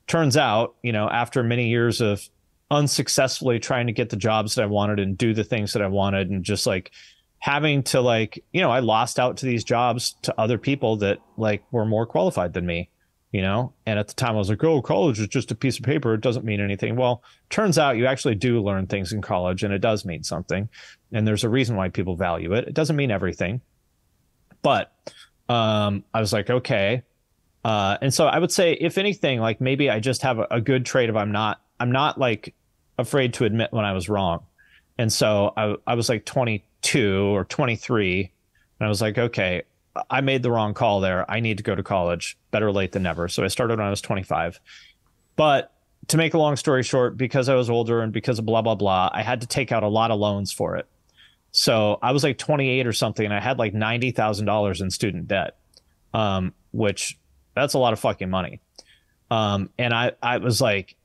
[0.08, 2.28] turns out, you know, after many years of
[2.70, 5.88] unsuccessfully trying to get the jobs that I wanted and do the things that I
[5.88, 6.92] wanted and just like
[7.40, 11.20] having to like, you know, I lost out to these jobs to other people that
[11.38, 12.90] like were more qualified than me
[13.32, 13.74] you know?
[13.86, 16.14] And at the time i was like oh college is just a piece of paper.
[16.14, 16.96] It doesn't mean anything.
[16.96, 20.70] Well turns out you actually do learn things in college and it does mean something.
[21.12, 22.68] And there's a reason why people value it.
[22.68, 23.62] It doesn't mean everything.
[24.62, 24.92] But
[25.50, 27.04] um, i was like okay.
[27.64, 30.62] Uh, and so i would say if anything like maybe i just have a, a
[30.62, 32.54] good trait of i'm not i'm not like
[32.98, 34.44] afraid to admit when i was wrong
[34.98, 38.32] and so I, I was like 22 or 23
[38.80, 39.64] and i was like okay
[40.10, 41.30] I made the wrong call there.
[41.30, 42.38] I need to go to college.
[42.52, 43.28] Better late than never.
[43.28, 44.60] So I started when I was 25.
[45.36, 45.74] But
[46.08, 48.76] to make a long story short, because I was older and because of blah, blah,
[48.76, 50.88] blah, I had to take out a lot of loans for it.
[51.52, 55.58] So I was like 28 or something, and I had like $90,000 in student debt,
[56.14, 57.18] um, which
[57.56, 58.60] that's a lot of fucking money.
[59.32, 60.96] Um, and I, I was like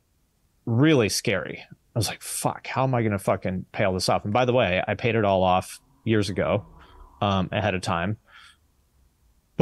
[0.67, 1.65] really scary.
[1.71, 4.25] I was like, fuck, how am I going to fucking pay all this off?
[4.25, 6.65] And by the way, I paid it all off years ago
[7.21, 8.17] um, ahead of time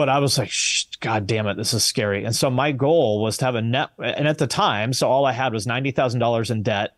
[0.00, 0.50] but I was like,
[1.00, 2.24] God damn it, this is scary.
[2.24, 5.26] And so my goal was to have a net, and at the time, so all
[5.26, 6.92] I had was ninety thousand dollars in debt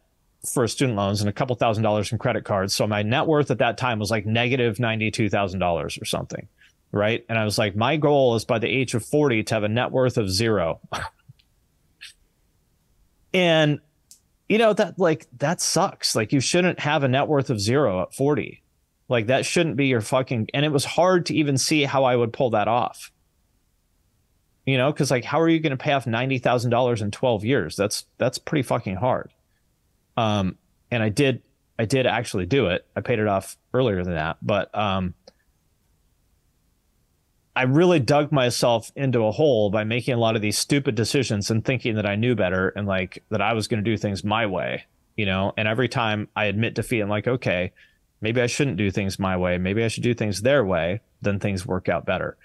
[0.53, 2.75] for student loans and a couple thousand dollars in credit cards.
[2.75, 5.99] So my net worth at that time was like negative negative ninety two thousand dollars
[6.01, 6.47] or something,
[6.93, 7.25] right?
[7.29, 9.69] And I was like, my goal is by the age of forty to have a
[9.69, 10.81] net worth of zero.
[13.35, 13.81] and
[14.53, 16.15] you know that like that sucks.
[16.15, 18.63] Like you shouldn't have a net worth of zero at forty
[19.13, 20.49] like that shouldn't be your fucking.
[20.55, 23.13] And it was hard to even see how I would pull that off.
[24.65, 27.11] You know, because like, how are you going to pay off ninety thousand dollars in
[27.11, 27.77] twelve years?
[27.77, 29.31] That's that's pretty fucking hard.
[30.17, 30.57] Um,
[30.91, 31.43] and I did,
[31.79, 32.87] I did actually do it.
[32.97, 35.15] I paid it off earlier than that, but um,
[37.55, 41.51] I really dug myself into a hole by making a lot of these stupid decisions
[41.51, 44.25] and thinking that I knew better and like that I was going to do things
[44.25, 44.85] my way,
[45.17, 45.53] you know.
[45.59, 47.73] And every time I admit defeat, I'm like, okay,
[48.23, 49.59] maybe I shouldn't do things my way.
[49.59, 51.01] Maybe I should do things their way.
[51.21, 52.39] Then things work out better.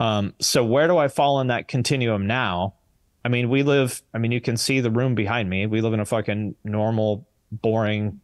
[0.00, 2.74] Um, so where do I fall in that continuum now?
[3.24, 4.02] I mean, we live.
[4.14, 5.66] I mean, you can see the room behind me.
[5.66, 8.20] We live in a fucking normal, boring,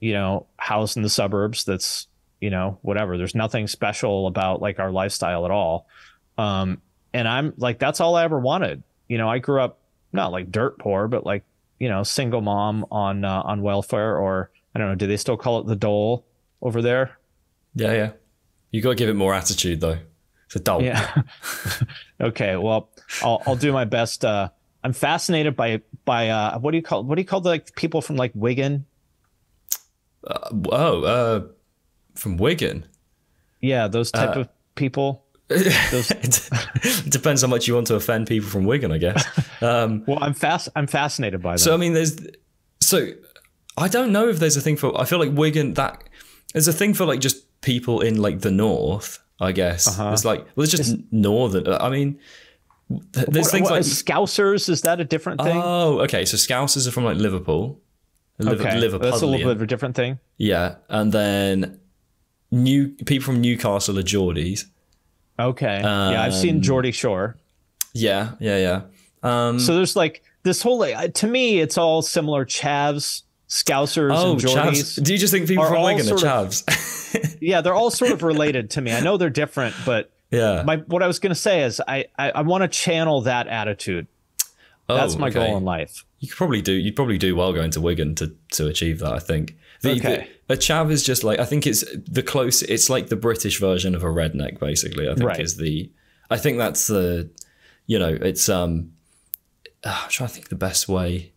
[0.00, 1.64] you know, house in the suburbs.
[1.64, 2.08] That's
[2.44, 3.16] you know whatever.
[3.16, 5.86] There's nothing special about like our lifestyle at all.
[6.36, 6.82] Um,
[7.14, 8.82] and I'm like, that's all I ever wanted.
[9.08, 9.78] You know, I grew up
[10.12, 11.42] not like dirt poor, but like
[11.78, 14.94] you know, single mom on uh, on welfare or I don't know.
[14.94, 16.26] Do they still call it the dole
[16.60, 17.16] over there?
[17.74, 18.10] Yeah, yeah.
[18.72, 19.96] You got to give it more attitude though.
[20.44, 20.82] It's a dole.
[20.82, 21.22] Yeah.
[22.20, 22.56] okay.
[22.56, 22.90] Well,
[23.22, 24.22] I'll I'll do my best.
[24.22, 24.50] Uh,
[24.82, 27.74] I'm fascinated by by uh, what do you call what do you call the like,
[27.74, 28.84] people from like Wigan?
[30.26, 31.46] Uh, oh, uh,
[32.14, 32.86] from Wigan.
[33.60, 35.24] Yeah, those type uh, of people.
[35.48, 36.10] Those...
[36.10, 39.24] it depends how much you want to offend people from Wigan, I guess.
[39.62, 40.68] Um, well, I'm fast.
[40.76, 41.58] I'm fascinated by that.
[41.58, 42.18] So I mean, there's
[42.80, 43.08] so
[43.76, 44.98] I don't know if there's a thing for.
[45.00, 46.02] I feel like Wigan that
[46.52, 49.20] there's a thing for like just people in like the north.
[49.40, 50.12] I guess uh-huh.
[50.12, 51.66] it's like well, it's just it's, northern.
[51.68, 52.20] I mean,
[52.88, 54.68] there's what, things what, like Scousers.
[54.68, 55.56] Is that a different thing?
[55.56, 56.24] Oh, okay.
[56.24, 57.80] So Scousers are from like Liverpool.
[58.38, 59.02] Liver, Okay, Liverpudlian.
[59.02, 60.18] that's a little bit of a different thing.
[60.38, 61.80] Yeah, and then
[62.54, 64.64] new people from Newcastle are Geordies.
[65.38, 67.36] Okay, yeah, I've seen Um, Geordie Shore.
[67.92, 68.80] Yeah, yeah, yeah.
[69.22, 70.78] Um, So there's like this whole.
[70.78, 72.44] like, To me, it's all similar.
[72.44, 74.98] Chavs, Scousers, oh, and Geordies.
[74.98, 75.02] Chavs.
[75.04, 77.36] Do you just think people from Wigan are sort of- Chavs?
[77.40, 78.90] Yeah, they're all sort of related to me.
[78.92, 80.62] I know they're different, but yeah.
[80.66, 83.46] my what I was going to say is I I, I want to channel that
[83.48, 84.06] attitude.
[84.88, 85.46] Oh, That's my okay.
[85.46, 86.04] goal in life.
[86.20, 86.72] You could probably do.
[86.72, 89.12] You'd probably do well going to Wigan to to achieve that.
[89.12, 89.56] I think.
[89.82, 90.28] The, Okay.
[90.48, 92.60] the- a chav is just like I think it's the close.
[92.62, 95.08] It's like the British version of a redneck, basically.
[95.08, 95.40] I think Right.
[95.40, 95.90] is the.
[96.30, 97.30] I think that's the.
[97.86, 98.92] You know, it's um.
[99.84, 101.32] ah, I'm trying to think the best way.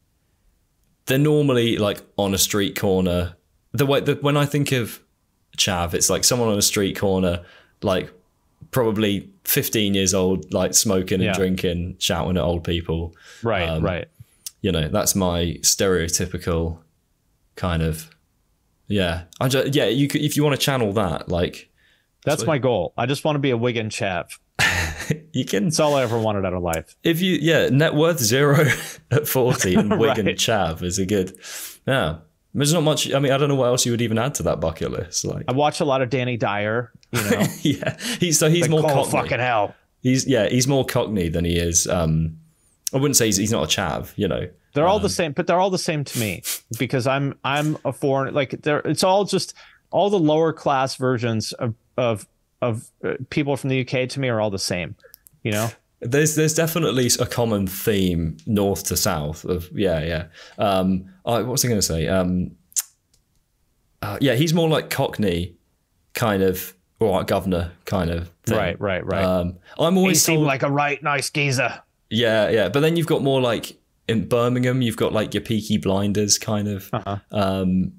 [1.06, 3.36] They're normally like on a street corner.
[3.72, 5.00] The way the, when I think of
[5.58, 7.46] chav, it's like someone on a street corner,
[7.82, 8.12] like
[8.72, 11.34] probably 15 years old, like smoking and Yeah.
[11.34, 14.08] drinking, shouting at old people Right, Um, right.
[14.62, 16.80] you know that's my stereotypical
[17.56, 18.10] kind of
[18.88, 21.70] yeah i just yeah you could if you want to channel that like
[22.26, 22.94] That's my goal.
[22.98, 24.26] I just want to be a Wigan chav.
[25.34, 26.96] you can That's all I ever wanted out of life.
[27.04, 28.66] if you yeah net worth zero
[29.12, 30.38] at 40 and wigan Right.
[30.38, 31.38] chav is a good
[31.88, 32.18] yeah
[32.58, 34.44] there's not much i mean i don't know what else you would even add to
[34.44, 36.92] that bucket list like I watch a lot of Danny Dyer.
[37.12, 39.12] You know, yeah he's so he's Like, more oh cockney.
[39.12, 39.76] fucking hell.
[40.02, 42.38] he's yeah he's more cockney than he is um
[42.94, 45.32] i wouldn't say he's, he's not a chav you know They're all Um, the same,
[45.32, 46.44] but they're all the same to me
[46.78, 48.34] because I'm I'm a foreign.
[48.36, 49.54] Like they're it's all just
[49.90, 52.28] all the lower class versions of of
[52.62, 54.96] of uh, people from the UK to me are all the same.
[55.44, 60.26] You know, There's there's definitely a common theme north to south of yeah yeah.
[60.58, 62.08] Um, I, what was I going to say?
[62.08, 62.52] Um,
[64.02, 65.56] uh, yeah, he's more like Cockney,
[66.14, 68.32] kind of or like governor kind of.
[68.46, 68.58] Thing.
[68.58, 69.24] right, right, right.
[69.24, 71.82] Um, I'm always he seemed told, like a right nice geezer.
[72.10, 73.78] yeah yeah, but then you've got more like
[74.08, 76.90] in Birmingham, you've got like your Peaky Blinders kind of.
[76.94, 77.18] Uh-huh.
[77.32, 77.94] Um,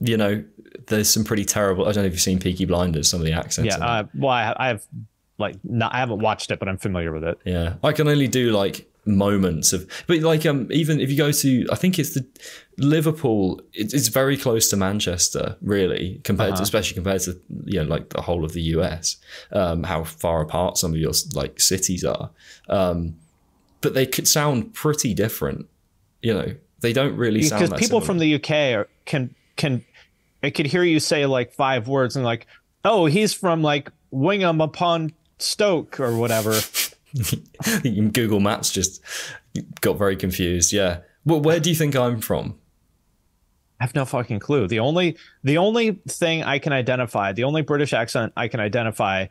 [0.00, 0.44] you know,
[0.86, 1.84] there's some pretty terrible.
[1.88, 3.08] I don't know if you've seen Peaky Blinders.
[3.08, 3.76] Some of the accents.
[3.76, 3.84] Yeah.
[3.84, 4.86] Uh, well, I, I have
[5.38, 7.38] like not, I haven't watched it, but I'm familiar with it.
[7.44, 11.32] Yeah, I can only do like moments of, but like um, even if you go
[11.32, 12.26] to, I think it's the
[12.76, 13.60] Liverpool.
[13.72, 18.10] It's, it's very close to Manchester, really, compared to, especially compared to you know like
[18.10, 19.16] the whole of the US.
[19.52, 22.30] Um, how far apart some of your like cities are,
[22.68, 23.16] um,
[23.80, 25.66] but they could sound pretty different.
[26.20, 28.06] You know, they don't really sound Because that people similar.
[28.06, 29.84] from the UK are, can can
[30.42, 32.46] I could hear you say like five words and like,
[32.84, 36.58] oh, he's from like Wingham upon Stoke or whatever.
[37.82, 39.02] Google Maps just
[39.80, 40.72] got very confused.
[40.72, 42.58] Yeah, well, where do you think I'm from?
[43.80, 44.66] I have no fucking clue.
[44.66, 49.26] The only the only thing I can identify, the only British accent I can identify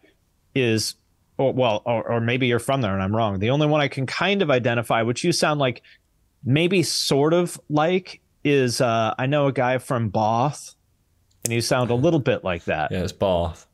[0.55, 0.95] is
[1.37, 3.39] or well, or, or maybe you're from there and I'm wrong.
[3.39, 5.83] The only one I can kind of identify, which you sound like
[6.43, 10.75] maybe sort of like, is uh I know a guy from Bath
[11.43, 12.91] and you sound a little bit like that.
[12.91, 13.67] Yeah, it's Bath.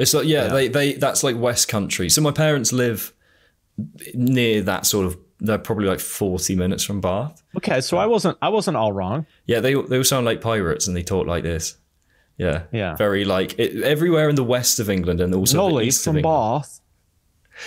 [0.00, 2.08] It's like yeah, they they that's like West Country.
[2.08, 3.12] So my parents live
[4.14, 5.16] near that sort of.
[5.42, 7.42] They're probably like forty minutes from Bath.
[7.56, 9.26] Okay, so I wasn't I wasn't all wrong.
[9.46, 11.76] Yeah, they they all sound like pirates and they talk like this.
[12.36, 12.96] Yeah, Yeah.
[12.96, 16.20] very like it, everywhere in the west of England and also the east from.
[16.22, 16.80] Bath.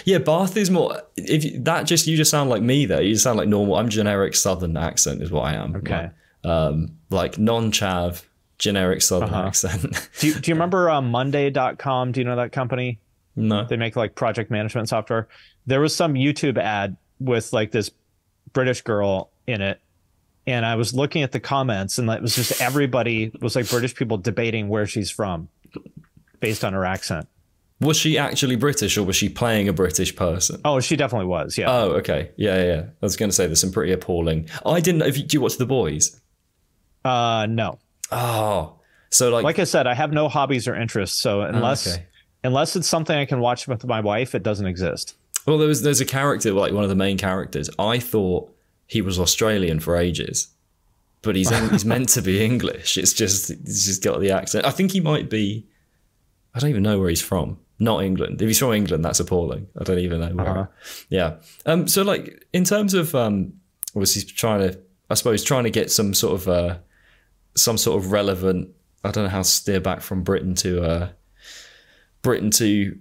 [0.06, 1.02] Yeah, Bath is more.
[1.16, 3.02] If you, that just you just sound like me there.
[3.02, 3.76] You sound like normal.
[3.76, 5.76] I'm generic Southern accent is what I am.
[5.76, 6.10] Okay.
[6.44, 8.24] Like, um, like non-chav
[8.60, 9.48] generic Southern Uh-huh.
[9.48, 10.10] accent.
[10.20, 12.12] Do you, do you remember uh, Monday.com?
[12.12, 13.00] Do you know that company?
[13.36, 13.66] no.
[13.66, 15.28] They make like project management software.
[15.66, 17.90] There was some YouTube ad with like this
[18.54, 19.80] British girl in it.
[20.46, 23.96] And I was looking at the comments and it was just everybody was like British
[23.96, 25.48] people debating where she's from
[26.42, 27.28] based on her accent.
[27.80, 30.62] Was she actually British or was she playing a British person?
[30.64, 31.58] Oh, she definitely was.
[31.58, 31.72] Yeah.
[31.72, 32.32] Oh, okay.
[32.38, 32.82] Yeah, yeah, yeah.
[32.82, 34.48] I was going to say there's some pretty appalling.
[34.66, 35.02] I didn't.
[35.04, 36.20] If you, do you watch The Boys?
[37.04, 37.80] Uh, no.
[38.12, 38.76] Oh,
[39.10, 41.22] so like, Like I said, I have no hobbies or interests.
[41.22, 42.06] So unless, okay.
[42.44, 45.16] unless it's something I can watch with my wife, it doesn't exist.
[45.46, 47.70] well, there was there's a character like one of the main characters.
[47.78, 48.52] I thought
[48.88, 50.48] he was Australian for ages,
[51.22, 52.98] but he's he's meant to be English.
[52.98, 54.66] It's just he's just got the accent.
[54.66, 55.68] I think he might be.
[56.56, 57.58] I don't even know where he's from.
[57.80, 58.42] Not England.
[58.42, 59.68] If he's from England, that's appalling.
[59.80, 60.48] I don't even know where.
[60.48, 60.66] Uh-huh.
[61.10, 61.36] Yeah.
[61.66, 61.88] Um.
[61.88, 63.54] So like in terms of um,
[63.94, 64.80] was he trying to,
[65.10, 66.78] I suppose trying to get some sort of uh,
[67.56, 68.70] some sort of relevant.
[69.04, 71.10] I don't know how to steer back from Britain to uh,
[72.22, 72.98] Britain to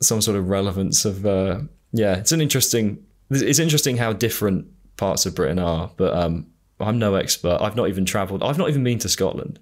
[0.00, 1.26] some sort of relevance of.
[1.26, 1.60] Uh,
[1.92, 3.04] yeah, it's an interesting.
[3.30, 6.46] It's interesting how different parts of Britain are, but um,
[6.80, 7.58] I'm no expert.
[7.60, 8.42] I've not even travelled.
[8.42, 9.58] I've not even been to Scotland.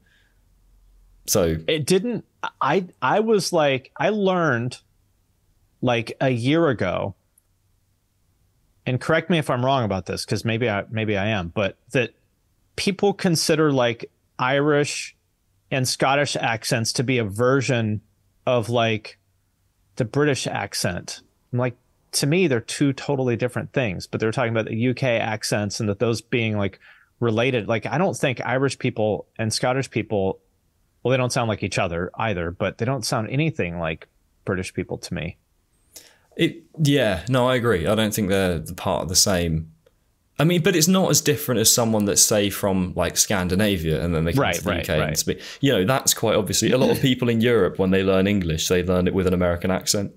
[1.26, 2.24] So it didn't
[2.60, 4.78] i i was like i learned
[5.80, 7.14] like a year ago
[8.86, 11.76] and correct me if i'm wrong about this because maybe i maybe i am but
[11.92, 12.14] that
[12.76, 15.16] people consider like Irish
[15.70, 18.00] and Scottish accents to be a version
[18.46, 19.18] of like
[19.96, 21.20] the British accent.
[21.52, 21.76] I'm like,
[22.12, 25.88] to me, they're two totally different things, but they're talking about the UK accents and
[25.88, 26.80] that those being like
[27.20, 27.68] related.
[27.68, 30.40] Like, I don't think Irish people and Scottish people,
[31.02, 34.08] well, they don't sound like each other either, but they don't sound anything like
[34.44, 35.36] British people to me.
[36.36, 37.86] It, yeah, no, I agree.
[37.86, 39.72] I don't think they're the part of the same.
[40.40, 44.14] I mean, but it's not as different as someone that's say from like Scandinavia and
[44.14, 45.18] then they come Right, to the right, UK and right.
[45.18, 45.40] speak.
[45.60, 48.68] You know, that's quite obviously a lot of people in Europe when they learn English,
[48.68, 50.12] they learn it with an American accent.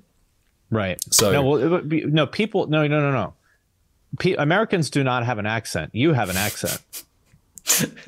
[0.70, 1.02] Right.
[1.12, 2.68] So- no, well, it would be, no people.
[2.68, 3.34] No, no, no, no.
[4.20, 5.90] Pe- Americans do not have an accent.
[5.96, 6.82] You have an accent.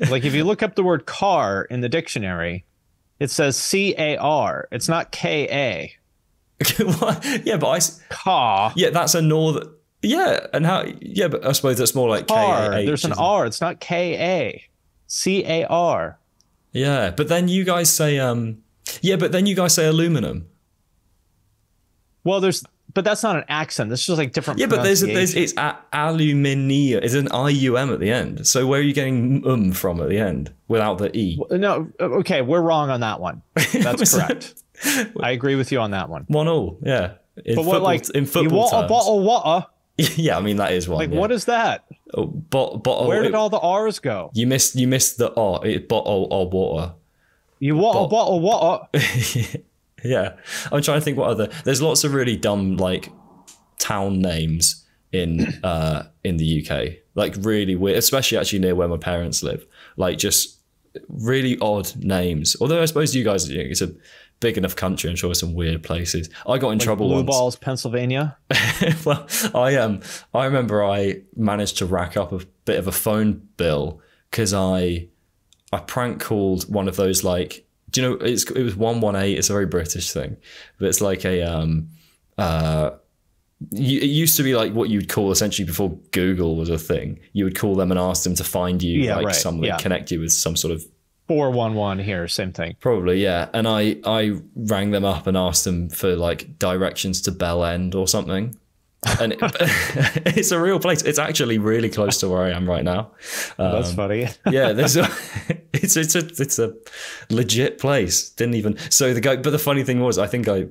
[0.10, 2.64] like if you look up the word car in the dictionary,
[3.20, 4.68] it says C A R.
[4.70, 5.94] It's not K A.
[7.44, 7.80] Yeah, but I
[8.14, 8.72] Car.
[8.76, 9.70] yeah, that's a northern.
[10.04, 10.84] Yeah, and how?
[11.00, 12.70] Yeah, but I suppose that's more like Car.
[12.70, 13.18] K-A-H, There's an it?
[13.18, 13.46] R.
[13.46, 14.64] It's not K A.
[15.06, 16.18] C A R.
[16.72, 18.58] Yeah, but then you guys say um.
[19.00, 20.48] Yeah, but then you guys say aluminum.
[22.24, 23.90] Well, there's, but that's not an accent.
[23.90, 24.60] That's just like different.
[24.60, 27.02] Yeah, but there's there's it's a, aluminium.
[27.02, 28.46] It's an I U M at the end.
[28.46, 31.40] So where are you getting um from at the end without the e?
[31.50, 31.90] no.
[32.00, 33.42] Okay, we're wrong on that one.
[33.72, 34.54] That's correct.
[35.20, 36.24] I agree with you on that one.
[36.28, 36.78] One all.
[36.82, 37.14] Yeah.
[37.44, 39.66] In But football, what like in football you football want a bottle of water?
[40.16, 40.98] yeah, I mean that is one.
[40.98, 41.18] Like yeah.
[41.18, 41.84] what is that?
[42.14, 43.08] oh, bot, bottle?
[43.08, 44.30] Where did it- all the R's go?
[44.34, 44.76] you missed?
[44.76, 46.94] You missed the oh, it, bottle of water.
[47.60, 48.88] You want a bottle water?
[50.04, 50.36] Yeah,
[50.70, 51.48] I'm trying to think what other.
[51.64, 53.10] There's lots of really dumb like
[53.78, 58.98] town names in uh in the UK, like really weird, especially actually near where my
[58.98, 59.66] parents live.
[59.96, 60.58] Like just
[61.08, 62.56] really odd names.
[62.60, 63.92] Although I suppose you guys, you know, it's a
[64.44, 65.08] big enough country.
[65.08, 66.28] I'm sure there's some weird places.
[66.46, 67.26] I got in trouble Blue once.
[67.28, 68.36] Balls, Pennsylvania.
[69.06, 70.02] well, I um,
[70.34, 75.08] I remember I managed to rack up a bit of a phone bill because I,
[75.72, 79.16] I prank called one of those like, do you know, it's it was one one
[79.16, 79.38] eight.
[79.38, 80.36] It's a very British thing,
[80.78, 81.88] but it's like a um,
[82.36, 82.90] uh.
[83.70, 87.18] You, it used to be like what you'd call essentially before Google was a thing.
[87.32, 89.78] You would call them and ask them to find you, Yeah, like right, something, yeah.
[89.78, 90.84] connect you with some sort of
[91.28, 92.76] 411 here, same thing.
[92.80, 93.48] Probably, yeah.
[93.54, 97.94] And I I rang them up and asked them for like directions to Bell End
[97.94, 98.56] or something.
[99.20, 99.38] And it,
[100.36, 101.02] it's a real place.
[101.02, 103.10] It's actually really close to where I am right now.
[103.58, 104.28] That's Um, funny.
[104.50, 105.08] yeah, there's a,
[105.72, 106.74] it's it's a it's a
[107.30, 108.30] legit place.
[108.30, 109.36] Didn't even so the guy.
[109.36, 110.66] But the funny thing was, I think I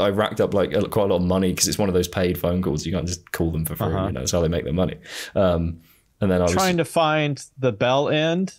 [0.00, 2.38] I racked up like quite a lot of money because it's one of those paid
[2.38, 2.84] phone calls.
[2.86, 3.88] You can't just call them for free.
[3.88, 4.96] You know, that's how they make their money.
[5.34, 5.80] Um,
[6.20, 8.54] and then I was Trying to find the bell end.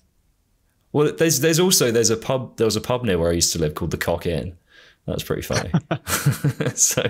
[0.95, 3.51] Well, there's there's also there's a pub there was a pub near where I used
[3.51, 4.55] to live called the Cock Inn.
[5.05, 5.69] That's pretty funny.
[6.73, 7.03] so,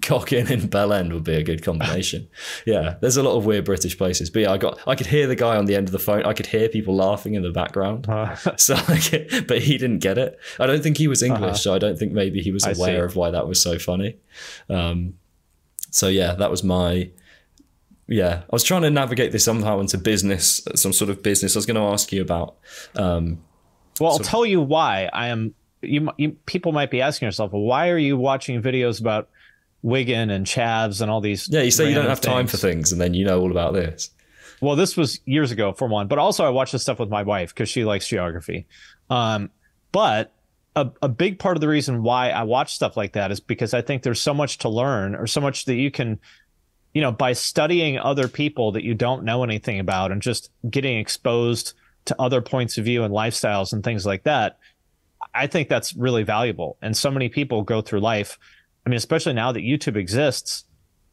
[0.00, 2.30] Cock Inn in Bell End would be a good combination.
[2.64, 4.30] Yeah, there's a lot of weird British places.
[4.30, 6.24] But yeah, I got I could hear the guy on the end of the phone.
[6.24, 8.06] I could hear people laughing in the background.
[8.56, 10.38] so, like, but he didn't get it.
[10.58, 12.74] I don't think he was English, so I don't think maybe he was Uh-huh.
[12.74, 14.16] Aware of why that was so funny.
[14.70, 15.18] Um,
[15.90, 17.10] so yeah, that was my
[18.08, 21.54] yeah, I was trying to navigate this somehow into business, some sort of business.
[21.54, 22.56] I was going to ask you about.
[22.96, 23.42] Um,
[24.00, 25.54] Well, I'll tell you why I am.
[25.82, 29.28] You, you people might be asking yourself, well, why are you watching videos about
[29.82, 31.48] Wigan and Chavs and all these?
[31.48, 32.62] yeah, you say you don't have time for things?
[32.62, 34.10] things, and then you know all about this.
[34.60, 37.22] Well, this was years ago for one, but also I watch this stuff with my
[37.22, 38.66] wife because she likes geography.
[39.08, 39.50] Um,
[39.92, 40.32] but
[40.74, 43.74] a, a big part of the reason why I watch stuff like that is because
[43.74, 46.18] I think there's so much to learn or so much that you can,
[46.98, 50.98] you know, by studying other people that you don't know anything about and just getting
[50.98, 51.74] exposed
[52.06, 54.58] to other points of view and lifestyles and things like that.
[55.32, 56.76] I think that's really valuable.
[56.82, 58.36] And so many people go through life.
[58.84, 60.64] I mean, especially now that YouTube exists,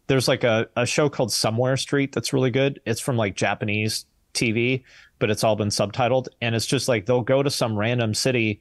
[0.07, 2.81] there's like a, a show called Somewhere Street that's really good.
[2.87, 4.85] It's from like Japanese TV,
[5.19, 6.29] but it's all been subtitled.
[6.41, 8.59] And it's just like they'll go to some random city,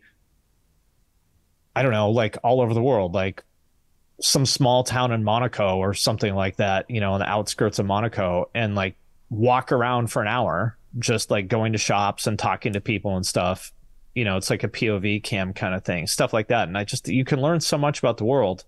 [1.75, 3.43] I don't know, like all over the world, like
[4.21, 7.87] some small town in Monaco or something like that, you know, on the outskirts of
[7.87, 8.97] Monaco, and like
[9.31, 13.27] walk around for an hour, just like going to shops and talking to people and
[13.27, 13.73] stuff.
[14.15, 16.69] You know, it's like a POV cam kind of thing, stuff like that.
[16.69, 18.65] And I just, you can learn so much about the world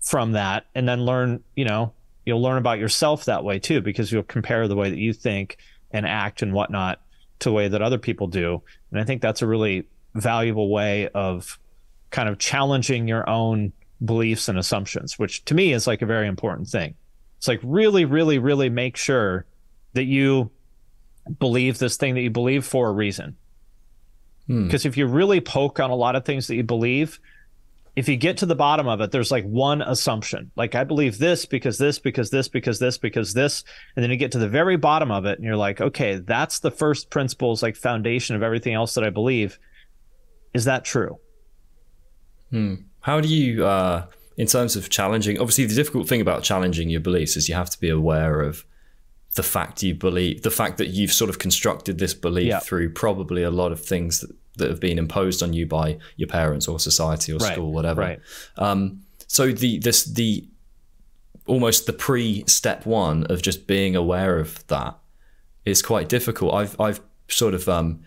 [0.00, 1.92] from that and then learn you know
[2.24, 5.58] you'll learn about yourself that way too because you'll compare the way that you think
[5.90, 7.00] and act and whatnot
[7.38, 11.08] to the way that other people do and i think that's a really valuable way
[11.08, 11.58] of
[12.10, 13.72] kind of challenging your own
[14.04, 16.94] beliefs and assumptions which to me is like a very important thing
[17.36, 19.46] it's like really really really make sure
[19.94, 20.50] that you
[21.38, 23.36] believe this thing that you believe for a reason
[24.46, 27.20] because if you really poke on a lot of things that you believe
[27.98, 30.52] if you get to the bottom of it, there's like one assumption.
[30.54, 33.64] Like I believe this because this, because this, because this, because this.
[33.96, 36.60] And then you get to the very bottom of it and you're like, okay, that's
[36.60, 39.58] the first principles, like foundation of everything else that I believe.
[40.54, 41.18] Is that true?
[42.52, 42.74] Hmm.
[43.08, 44.04] How do you, uh,
[44.36, 47.70] in terms of challenging, obviously the difficult thing about challenging your beliefs is you have
[47.70, 48.66] to be aware of
[49.34, 52.58] the fact you believe, the fact that you've sort of constructed this belief yeah.
[52.58, 56.28] through probably a lot of things that that have been imposed on you by your
[56.28, 57.54] parents or society or right.
[57.54, 58.02] school, whatever.
[58.02, 58.20] Right.
[58.58, 60.46] Um, so the this the
[61.46, 64.98] almost the pre step one of just being aware of that
[65.64, 66.52] is quite difficult.
[66.52, 68.02] I've I've sort of um,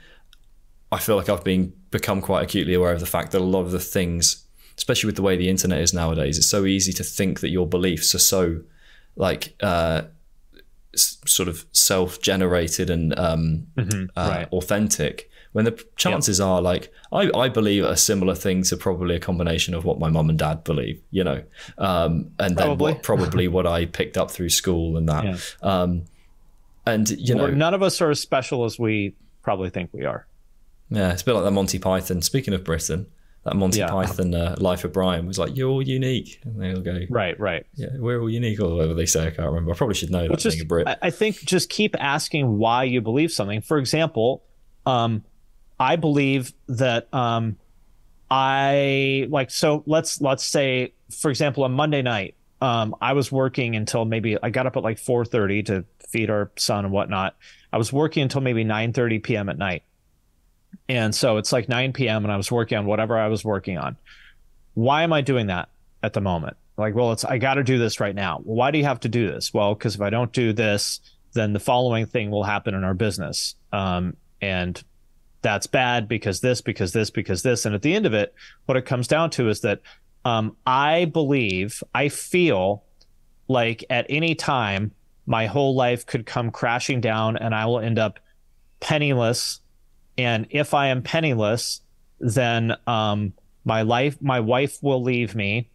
[0.92, 3.62] I feel like I've been become quite acutely aware of the fact that a lot
[3.62, 4.46] of the things,
[4.82, 7.68] especially with the way the internet is nowadays, it's so easy to think that your
[7.68, 8.62] beliefs are so
[9.16, 10.02] like uh,
[10.96, 14.06] sort of self generated and um, mm-hmm.
[14.16, 14.48] uh, right.
[14.52, 16.48] authentic when the chances yep.
[16.48, 20.10] are like I, I believe a similar thing to probably a combination of what my
[20.10, 21.44] mom and dad believe you know
[21.78, 22.94] um, and then probably.
[22.94, 25.38] What, probably what i picked up through school and that yeah.
[25.62, 26.06] um,
[26.88, 29.14] and you know none of us are as special as we
[29.44, 30.26] probably think we are
[30.90, 33.06] yeah it's a bit like the monty python speaking of britain
[33.44, 33.90] that Monty yeah.
[33.90, 37.66] Python uh, Life of Brian was like, "You're all unique," and they'll go, "Right, right,
[37.74, 39.28] yeah, we're all unique," or whatever they say.
[39.28, 39.72] I can't remember.
[39.72, 40.88] I probably should know that just, being a Brit.
[41.02, 43.62] I think just keep asking why you believe something.
[43.62, 44.44] For example,
[44.86, 45.24] um,
[45.80, 47.58] I believe that um,
[48.30, 53.76] I like so let's let's say for example on Monday night um, I was working
[53.76, 57.36] until maybe I got up at like 4:30 to feed our son and whatnot.
[57.74, 59.50] I was working until maybe 9:30 p.m.
[59.50, 59.84] at night,
[60.90, 62.24] and so it's like 9 p.m.
[62.24, 63.98] and I was working on whatever I was working on.
[64.74, 65.70] Why am I doing that
[66.04, 66.58] at the moment?
[66.78, 68.40] Like, well, it's I got to do this right now.
[68.44, 69.54] Why do you have to do this?
[69.54, 71.00] Well, because if I don't do this,
[71.34, 73.56] then the following thing will happen in our business.
[73.72, 74.82] Um, and
[75.42, 77.66] that's bad because this, because this, because this.
[77.66, 78.34] And at the end of it,
[78.66, 79.82] what it comes down to is that
[80.26, 82.84] um, I believe, I feel
[83.48, 84.92] like at any time,
[85.26, 88.20] my whole life could come crashing down and I will end up
[88.80, 89.61] penniless.
[90.18, 91.82] And if I am penniless,
[92.20, 93.34] then um,
[93.66, 95.70] my life, my wife will leave me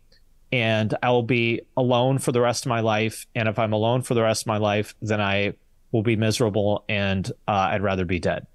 [0.52, 3.26] and I will be alone for the rest of my life.
[3.34, 5.54] And if I'm alone for the rest of my life, then I
[5.92, 8.46] will be miserable and uh, I'd rather be dead.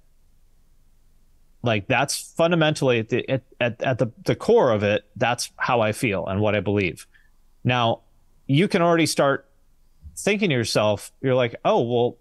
[1.62, 5.80] Like that's fundamentally at the at, at, at the, the core of it, that's how
[5.80, 7.06] I feel and what I believe.
[7.62, 8.00] Now,
[8.46, 9.48] you can already start
[10.16, 12.18] thinking to yourself, you're like, oh, well,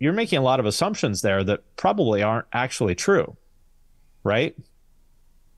[0.00, 3.36] you're making a lot of assumptions there that probably aren't actually true.
[4.24, 4.56] Right?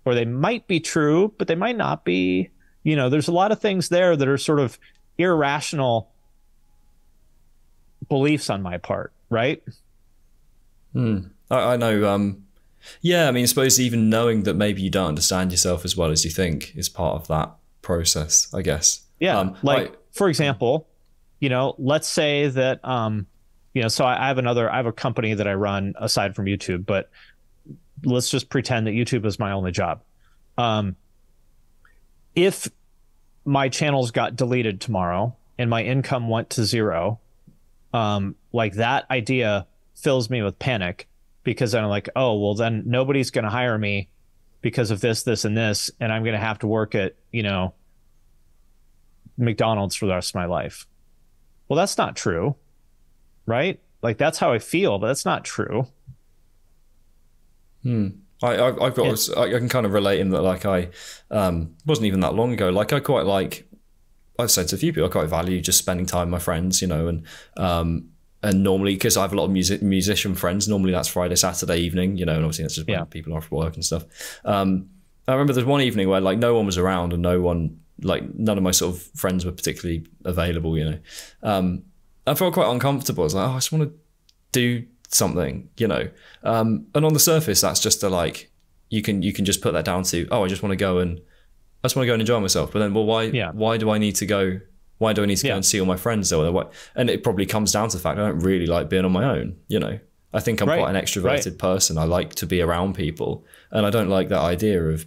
[0.04, 2.50] Or they might be true, but they might not be.
[2.82, 4.78] You know, there's a lot of things there that are sort of
[5.16, 6.10] irrational
[8.08, 9.62] beliefs on my part, right?
[10.92, 11.20] Hmm.
[11.50, 12.44] I, I know um,
[13.00, 16.10] yeah, I mean, I suppose even knowing that maybe you don't understand yourself as well
[16.10, 19.00] as you think is part of that process, I guess.
[19.20, 19.38] Yeah.
[19.38, 20.88] Um, like, I, for example,
[21.40, 23.26] you know, let's say that, um,
[23.74, 26.34] you know, so I, I have another, I have a company that I run aside
[26.34, 27.10] from YouTube, but
[28.04, 30.02] let's just pretend that YouTube is my only job.
[30.58, 30.96] Um,
[32.34, 32.68] if
[33.44, 37.20] my channels got deleted tomorrow and my income went to zero,
[37.92, 41.08] um, like that idea fills me with panic
[41.44, 44.08] because I'm like, oh, well, then nobody's going to hire me
[44.60, 47.42] because of this, this, and this, and I'm going to have to work at, you
[47.42, 47.74] know,
[49.36, 50.86] McDonald's for the rest of my life.
[51.68, 52.54] Well, that's not true,
[53.46, 53.80] right?
[54.02, 55.86] Like that's how I feel, but that's not true.
[57.82, 58.08] Hmm.
[58.42, 60.88] I, I, have got, I, I can kind of relate in that, like, I
[61.30, 62.70] um, wasn't even that long ago.
[62.70, 63.68] Like, I quite like,
[64.36, 66.82] I've said to a few people, I quite value just spending time with my friends,
[66.82, 67.24] you know, and
[67.56, 68.08] um,
[68.42, 71.78] and normally because I have a lot of music musician friends, normally that's Friday, Saturday
[71.78, 73.04] evening, you know, and obviously that's just when yeah.
[73.04, 74.04] people are off work and stuff.
[74.44, 74.88] Um,
[75.28, 78.34] I remember there's one evening where like no one was around and no one like
[78.34, 80.98] none of my sort of friends were particularly available, you know.
[81.44, 81.84] Um,
[82.26, 83.22] I felt quite uncomfortable.
[83.22, 83.98] I was like, oh, I just want to
[84.52, 86.08] do something, you know.
[86.42, 88.50] Um, and on the surface, that's just a like
[88.90, 90.98] you can you can just put that down to oh, I just want to go
[90.98, 92.72] and I just want to go and enjoy myself.
[92.72, 93.50] But then, well, why yeah.
[93.52, 94.60] why do I need to go
[94.98, 96.30] why do I need to go and see all my friends?
[96.30, 96.70] Though?
[96.94, 99.24] And it probably comes down to the fact I don't really like being on my
[99.24, 99.56] own.
[99.66, 99.98] You know,
[100.32, 100.78] I think I'm right.
[100.78, 101.58] quite an extroverted right.
[101.58, 101.98] person.
[101.98, 105.06] I like to be around people, and I don't like that idea of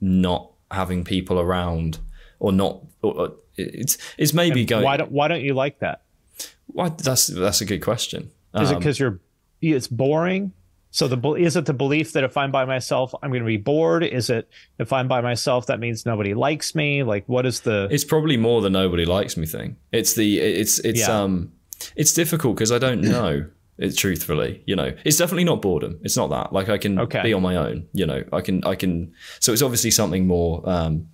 [0.00, 1.98] not having people around
[2.38, 2.82] or not.
[3.02, 4.84] Or, it's it's maybe and going.
[4.84, 6.02] Why don't Why don't you like that?
[6.66, 8.30] Why, that's that's a good question.
[8.54, 9.20] Is um, it because you're
[9.60, 10.52] it's boring?
[10.92, 13.56] So the is it the belief that if I'm by myself, I'm going to be
[13.56, 14.02] bored?
[14.02, 17.04] Is it if I'm by myself, that means nobody likes me?
[17.04, 17.88] Like, what is the?
[17.90, 19.76] It's probably more the nobody likes me thing.
[19.92, 21.22] It's the it's it's yeah.
[21.22, 21.52] um
[21.94, 23.46] it's difficult because I don't know.
[23.78, 26.00] It truthfully, you know, it's definitely not boredom.
[26.02, 26.52] It's not that.
[26.52, 27.22] Like I can okay.
[27.22, 27.88] be on my own.
[27.94, 29.14] You know, I can I can.
[29.38, 30.60] So it's obviously something more.
[30.68, 31.08] um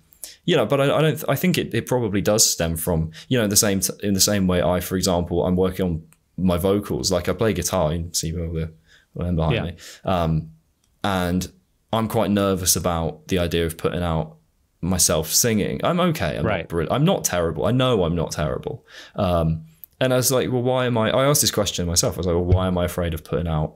[0.47, 1.23] you know, but I, I don't.
[1.29, 4.19] I think it, it probably does stem from you know the same t- in the
[4.31, 4.59] same way.
[4.63, 6.03] I, for example, I'm working on
[6.37, 7.11] my vocals.
[7.11, 7.93] Like I play guitar.
[7.93, 8.71] You see all the
[9.13, 9.63] behind Yeah.
[9.63, 9.73] me,
[10.05, 10.49] um,
[11.03, 11.51] and
[11.93, 14.37] I'm quite nervous about the idea of putting out
[14.81, 15.81] myself singing.
[15.83, 16.37] I'm okay.
[16.37, 16.59] I'm Right.
[16.59, 16.93] not brilliant.
[16.93, 17.65] I'm not terrible.
[17.65, 18.85] I know I'm not terrible.
[19.15, 19.65] Um,
[19.99, 21.09] and I was like, well, why am I?
[21.09, 22.15] I asked this question myself.
[22.15, 23.75] I was like, well, why am I afraid of putting out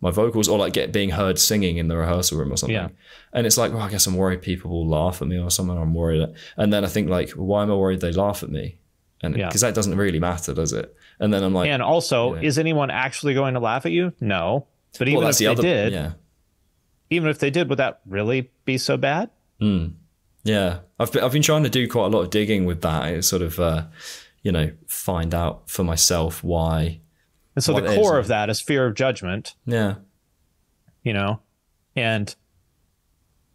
[0.00, 2.74] my vocals or like get being heard singing in the rehearsal room or something?
[2.74, 2.88] Yeah.
[3.32, 5.76] And it's like, well, I guess I'm worried people will laugh at me or something.
[5.76, 6.20] I'm worried.
[6.22, 8.78] That, and then I think like, why am I worried they laugh at me?
[9.22, 9.48] And Yeah.
[9.48, 10.94] because that doesn't really matter, does it?
[11.18, 12.40] And then I'm like, And also, Yeah.
[12.42, 14.12] is anyone actually going to laugh at you?
[14.20, 14.66] No.
[14.98, 15.62] But even well, if that's they other.
[15.62, 16.12] did, Yeah.
[17.10, 19.30] even if they did, would that really be so bad?
[20.42, 23.12] Yeah, I've been, I've been trying to do quite a lot of digging with that.
[23.12, 23.84] It's sort of, uh,
[24.42, 27.00] you know, find out for myself why.
[27.54, 29.96] And so Well, the core of that is fear of judgment, Yeah,
[31.02, 31.40] you know,
[31.96, 32.34] and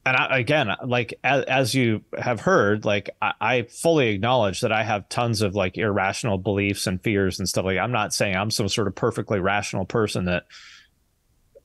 [0.05, 4.71] and I, again, like as, as you have heard, like I, I fully acknowledge that
[4.71, 7.79] I have tons of like irrational beliefs and fears and stuff like.
[7.79, 10.45] I'm not saying I'm some sort of perfectly rational person that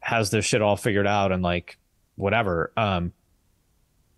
[0.00, 1.76] has this shit all figured out and like
[2.16, 2.72] whatever.
[2.76, 3.12] Um,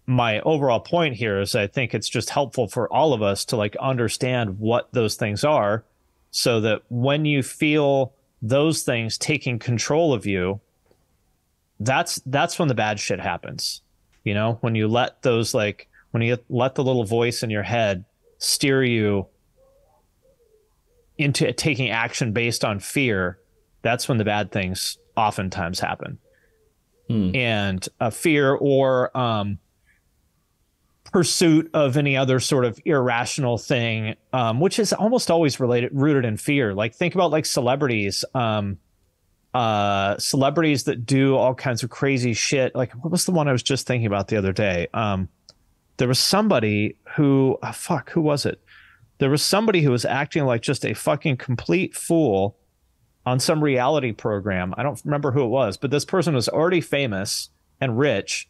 [0.07, 3.57] my overall point here is I think it's just helpful for all of us to
[3.57, 5.85] like understand what those things are
[6.33, 10.61] so that when you feel those things taking control of you
[11.78, 13.83] that's that's when the bad shit happens.
[14.24, 17.62] You know when you let those like when you let the little voice in your
[17.62, 18.05] head
[18.39, 19.26] steer you
[21.18, 23.39] into taking action based on fear
[23.83, 26.18] that's when the bad things oftentimes happen.
[27.35, 29.59] And a fear or um
[31.13, 36.25] pursuit of any other sort of irrational thing, um, which is almost always related rooted
[36.25, 36.75] in fear.
[36.75, 38.79] Like think about like celebrities, um,
[39.53, 42.75] uh, celebrities that do all kinds of crazy shit.
[42.75, 44.89] Like what was the one I was just thinking about the other day?
[44.95, 45.29] Um,
[45.99, 48.61] there was somebody who oh, fuck, who was it?
[49.19, 52.57] There was somebody who was acting like just a fucking complete fool
[53.27, 54.75] on some reality program.
[54.77, 57.51] I don't remember who it was, but this person was already famous
[57.81, 58.49] and rich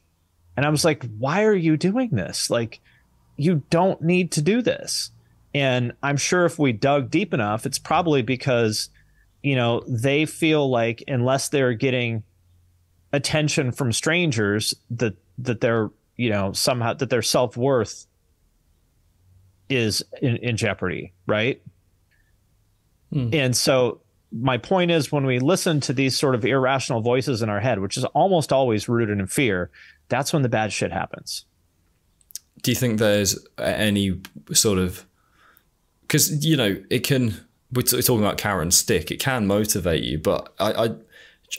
[0.57, 2.51] and I was like, why are you doing this?
[2.51, 2.81] Like,
[3.37, 5.11] you don't need to do this.
[5.55, 8.89] And I'm sure if we dug deep enough, it's probably because,
[9.43, 12.23] you know, they feel like unless they're getting
[13.13, 18.07] attention from strangers, that that they're, you know, somehow that their self worth
[19.69, 21.63] is in, in jeopardy, right?
[23.13, 23.31] Hmm.
[23.33, 24.01] And so
[24.33, 27.81] my point is when we listen to these sort of irrational voices in our head,
[27.81, 29.71] which is almost always rooted in fear,
[30.09, 31.45] that's when the bad shit happens.
[32.63, 34.21] do you think there's any
[34.53, 35.05] sort of
[36.03, 37.35] because you know it can
[37.73, 40.95] we're t- talking about carrot and stick it can motivate you but I, I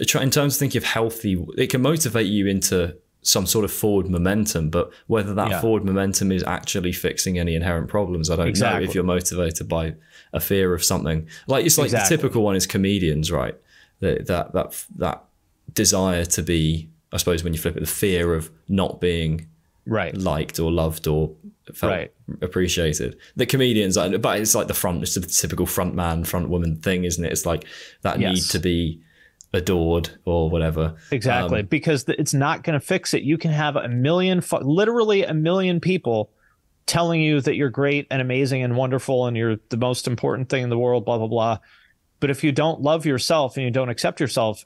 [0.05, 3.71] try in terms of thinking of healthy it can motivate you into some sort of
[3.71, 5.61] forward momentum but whether that Yeah.
[5.61, 9.95] forward momentum is actually fixing any inherent problems i don't know if you're motivated by
[10.33, 12.15] a fear of something like it's like Exactly.
[12.17, 13.55] the typical one is comedians right
[14.01, 15.23] that that that that
[15.73, 19.47] desire to be i suppose when you flip it the fear of not being
[19.85, 20.15] Right.
[20.15, 21.31] liked or loved or
[21.73, 22.11] felt Right.
[22.41, 23.17] appreciated.
[23.35, 27.03] The comedians, but it's like the front, it's the typical front man, front woman thing,
[27.03, 27.33] isn't it?
[27.33, 27.65] It's like
[28.01, 29.01] that need to be
[29.51, 30.95] adored or whatever.
[31.11, 33.23] Exactly, Um, because it's not going to fix it.
[33.23, 36.29] You can have a million, literally a million people
[36.85, 40.63] telling you that you're great and amazing and wonderful and you're the most important thing
[40.63, 41.57] in the world, blah, blah, blah.
[42.21, 44.65] But if you don't love yourself and you don't accept yourself,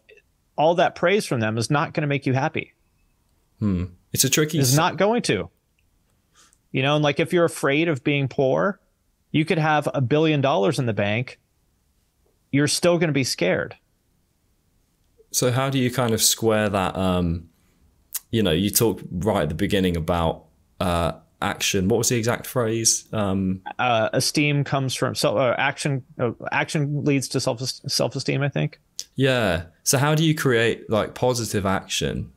[0.57, 2.73] all that praise from them is not going to make you happy.
[4.13, 4.59] It's a tricky.
[4.59, 5.49] It's not going to.
[6.71, 8.79] You know, and like if you're afraid of being poor,
[9.31, 11.39] you could have a billion dollars in the bank.
[12.51, 13.75] You're still going to be scared.
[15.31, 16.95] So how do you kind of square that?
[16.95, 17.49] Um,
[18.31, 20.45] you know, you talked right at the beginning about
[20.79, 21.87] uh, action.
[21.87, 23.07] What was the exact phrase?
[23.13, 26.03] Um, uh, esteem comes from self uh, action.
[26.19, 28.41] Uh, action leads to self self esteem.
[28.41, 28.79] I think.
[29.15, 29.63] yeah.
[29.83, 32.31] So how do you create like positive action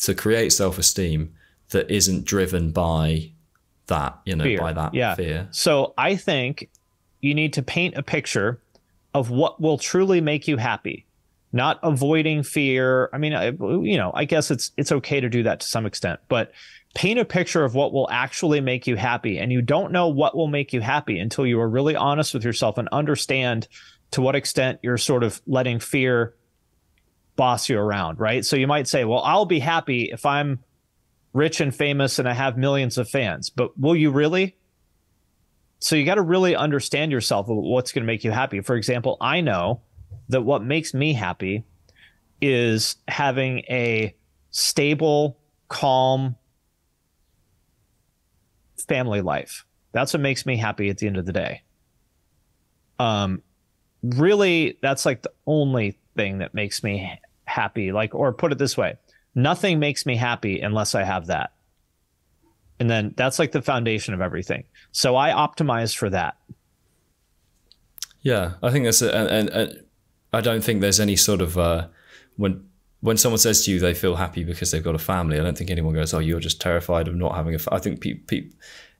[0.00, 1.34] to create self esteem
[1.70, 3.32] that isn't driven by
[3.86, 4.18] that?
[4.24, 4.58] You know, Fear.
[4.58, 5.14] by that yeah.
[5.14, 5.48] fear.
[5.50, 6.70] So I think
[7.20, 8.60] you need to paint a picture
[9.14, 11.06] of what will truly make you happy,
[11.52, 13.08] not avoiding fear.
[13.12, 15.86] I mean, I, you know, I guess it's it's okay to do that to some
[15.86, 16.52] extent, but
[16.96, 19.36] paint a picture of what will actually make you happy.
[19.38, 22.42] And you don't know what will make you happy until you are really honest with
[22.42, 23.68] yourself and understand
[24.12, 26.34] to what extent you're sort of letting fear
[27.36, 28.46] boss you around, right?
[28.46, 30.60] So you might say, well, I'll be happy if I'm
[31.34, 34.56] rich and famous and I have millions of fans, but will you really?
[35.80, 38.62] So you got to really understand yourself what's going to make you happy.
[38.62, 39.82] For example, I know
[40.30, 41.66] that what makes me happy
[42.40, 44.16] is having a
[44.50, 45.38] stable,
[45.68, 46.36] calm,
[48.88, 49.64] family life.
[49.92, 51.62] That's what makes me happy at the end of the day.
[52.98, 53.42] Um,
[54.02, 57.92] really, that's like the only thing that makes me happy.
[57.92, 58.96] Like, or put it this way,
[59.34, 61.52] nothing makes me happy unless I have that.
[62.78, 64.64] And then that's like the foundation of everything.
[64.92, 66.36] So I optimize for that.
[68.20, 69.84] Yeah, I think that's a, and, and
[70.32, 71.88] I don't think there's any sort of uh,
[72.36, 72.68] when
[73.06, 75.38] when someone says to you they feel happy because they've got a family.
[75.38, 77.72] I don't think anyone goes, "Oh, you're just terrified of not having a." Fa-.
[77.72, 78.50] I think people, pe-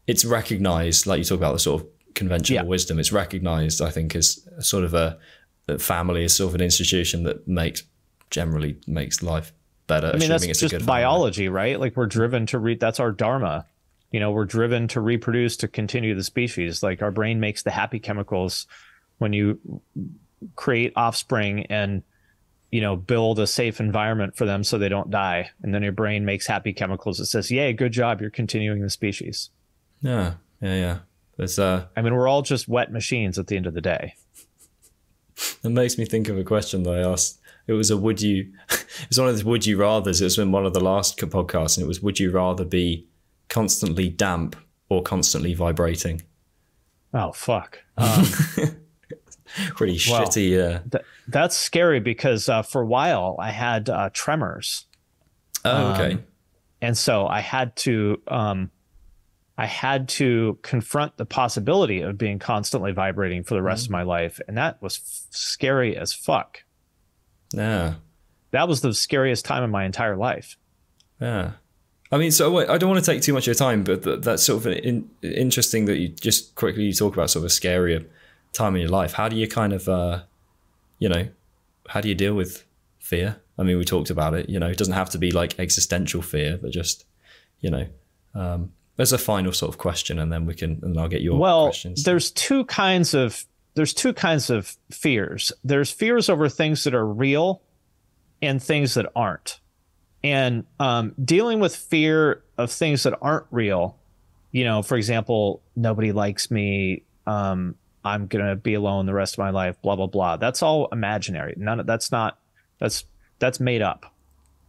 [0.07, 2.69] it's recognized, like you talk about the sort of conventional yeah.
[2.69, 3.01] wisdom.
[3.01, 5.19] It's recognized, I think, as sort of a
[5.67, 7.83] that family is sort of an institution that makes
[8.31, 9.53] generally makes life
[9.89, 10.13] better.
[10.15, 11.81] I mean, that's just biology, right?
[11.81, 12.79] Like we're driven to read.
[12.79, 13.67] That's our dharma.
[14.13, 16.81] You know, we're driven to reproduce to continue the species.
[16.81, 18.69] Like our brain makes the happy chemicals
[19.19, 19.59] when you
[20.55, 22.05] create offspring and
[22.77, 25.51] you know build a safe environment for them so they don't die.
[25.63, 28.91] And then your brain makes happy chemicals that says yay good job you're continuing the
[28.91, 29.49] species.
[30.03, 30.99] Yeah yeah yeah.
[31.39, 34.15] There's uh i mean we're all just wet machines at the end of the day.
[35.63, 37.41] That makes me think of a question that i asked.
[37.67, 38.53] It was a would you
[39.09, 40.21] it's one of the would you rathers.
[40.21, 43.07] It was in one of the last podcasts and it was would you rather be
[43.49, 44.55] constantly damp
[44.91, 46.21] or constantly vibrating?
[47.15, 47.79] Oh fuck.
[47.99, 50.51] Um, pretty shitty.
[50.51, 54.87] Yeah, th- that's scary because uh, for a while I had uh, tremors.
[55.65, 56.13] Oh, okay.
[56.13, 56.25] Um,
[56.81, 58.71] and so I had to, um,
[59.59, 63.95] I had to confront the possibility of being constantly vibrating for the rest mm-hmm.
[63.95, 66.63] of my life, and that was f- scary as fuck.
[67.53, 67.95] Yeah,
[68.51, 70.57] that was the scariest time in my entire life.
[71.21, 71.53] Yeah.
[72.13, 74.45] I mean, so I don't want to take too much of your time, but that's
[74.45, 78.07] sort of in, interesting that you just quickly you talk about sort of a scarier
[78.53, 80.21] time in your life, how do you kind of, uh,
[80.99, 81.29] you know,
[81.89, 82.65] how do you deal with
[82.99, 83.37] fear?
[83.59, 84.49] I mean, we talked about it.
[84.49, 87.05] You know, it doesn't have to be like existential fear, but just,
[87.61, 87.87] you know,
[88.35, 91.39] um, there's a final sort of question, and then we can, and I'll get your
[91.39, 91.67] well.
[91.67, 92.03] Questions.
[92.05, 93.45] There's two kinds of
[93.75, 95.53] there's two kinds of fears.
[95.63, 97.63] There's fears over things that are real,
[98.43, 99.61] and things that aren't.
[100.25, 103.97] And um, dealing with fear of things that aren't real,
[104.51, 107.03] you know, for example, nobody likes me.
[107.27, 107.77] Um,
[108.07, 110.37] I'm going to be alone the rest of my life, blah, blah, blah.
[110.37, 111.55] That's all imaginary.
[111.57, 112.39] None of that's not,
[112.79, 113.05] that's,
[113.39, 114.13] that's made up.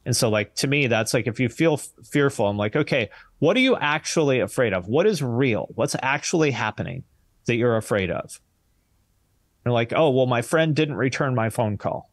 [0.05, 3.09] And so, like, to me, that's like if you feel f- fearful, I'm like, okay,
[3.39, 4.88] what are you actually afraid of?
[4.88, 5.67] What is real?
[5.75, 7.03] What's actually happening
[7.45, 8.39] that you're afraid of?
[9.65, 12.09] You're like, oh, well, my friend didn't return my phone call.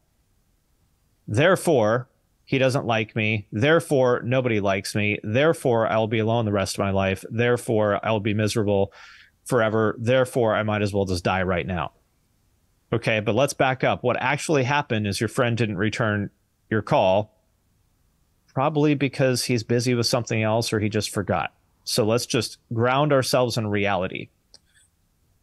[1.25, 2.09] Therefore,
[2.43, 3.47] he doesn't like me.
[3.51, 5.19] Therefore, nobody likes me.
[5.23, 7.23] Therefore, I'll be alone the rest of my life.
[7.29, 8.91] Therefore, I'll be miserable
[9.45, 9.95] forever.
[9.97, 11.93] Therefore, I might as well just die right now.
[12.91, 14.03] Okay, but let's back up.
[14.03, 16.29] What actually happened is your friend didn't return
[16.69, 17.33] your call,
[18.53, 21.53] probably because he's busy with something else or he just forgot.
[21.83, 24.29] So let's just ground ourselves in reality.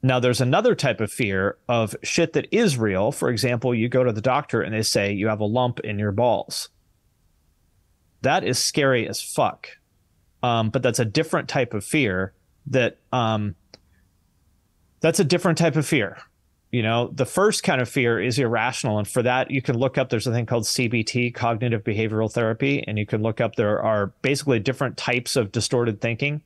[0.03, 3.13] Now, there's another type of fear of shit that is real.
[3.13, 5.99] For example, you go to the doctor and they say you have a lump in
[5.99, 6.71] your balls.
[8.23, 9.69] That is scary as fuck.
[10.43, 12.33] Um, but that's a different type of fear
[12.67, 13.55] that um,
[15.03, 16.17] that's a different type of fear.
[16.71, 18.99] You know, the first kind of fear is irrational.
[18.99, 22.83] And for that, you can look up, there's a thing called CBT, cognitive behavioral therapy.
[22.87, 26.41] And you can look up, there are basically different types of distorted thinking,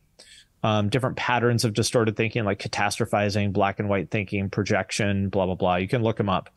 [0.64, 5.54] um, different patterns of distorted thinking, like catastrophizing, black and white thinking, projection, blah, blah,
[5.54, 5.76] blah.
[5.76, 6.50] You can look them up.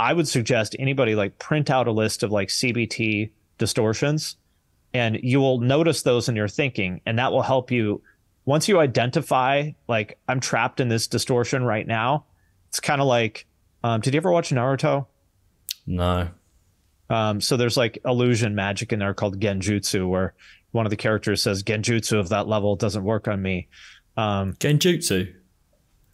[0.00, 4.36] I would suggest anybody like print out a list of like CBT distortions
[4.92, 7.00] and you will notice those in your thinking.
[7.06, 8.02] And that will help you
[8.44, 12.24] once you identify like I'm trapped in this distortion right now,
[12.68, 13.46] it's kind of like
[13.82, 15.06] um, did you ever watch Naruto?
[15.86, 16.28] No.
[17.08, 20.34] Um, so there's like illusion magic in there called genjutsu, where
[20.70, 23.68] one of the characters says genjutsu of that level doesn't work on me.
[24.16, 25.34] Um, genjutsu.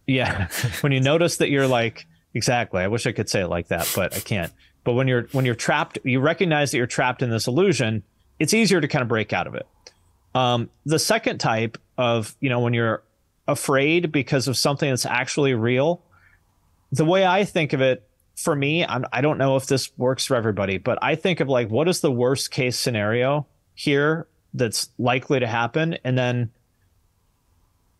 [0.07, 0.47] Yeah,
[0.81, 3.91] when you notice that you're like exactly, I wish I could say it like that,
[3.95, 4.51] but I can't.
[4.83, 8.03] But when you're when you're trapped, you recognize that you're trapped in this illusion.
[8.39, 9.67] It's easier to kind of break out of it.
[10.33, 13.03] Um, the second type of, you know, when you're
[13.47, 16.01] afraid because of something that's actually real,
[16.91, 18.03] the way I think of it,
[18.35, 21.49] for me, I'm, I don't know if this works for everybody, but I think of
[21.49, 25.97] like, what is the worst case scenario here that's likely to happen?
[26.03, 26.51] And then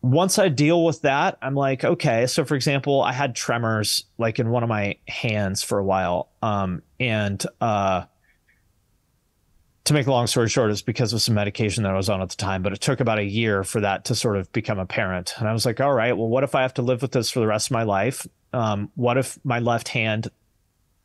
[0.00, 2.26] once I deal with that, I'm like, okay.
[2.28, 6.28] So, for example, I had tremors like in one of my hands for a while.
[6.40, 8.04] Um, and, uh,
[9.88, 12.22] to make a long story short, it's because of some medication that I was on
[12.22, 14.78] at the time, but it took about a year for that to sort of become
[14.78, 15.34] apparent.
[15.38, 17.30] And I was like, all right, well, what if I have to live with this
[17.30, 18.26] for the rest of my life?
[18.52, 20.30] Um, what if my left hand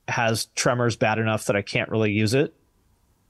[0.07, 2.53] has tremors bad enough that I can't really use it?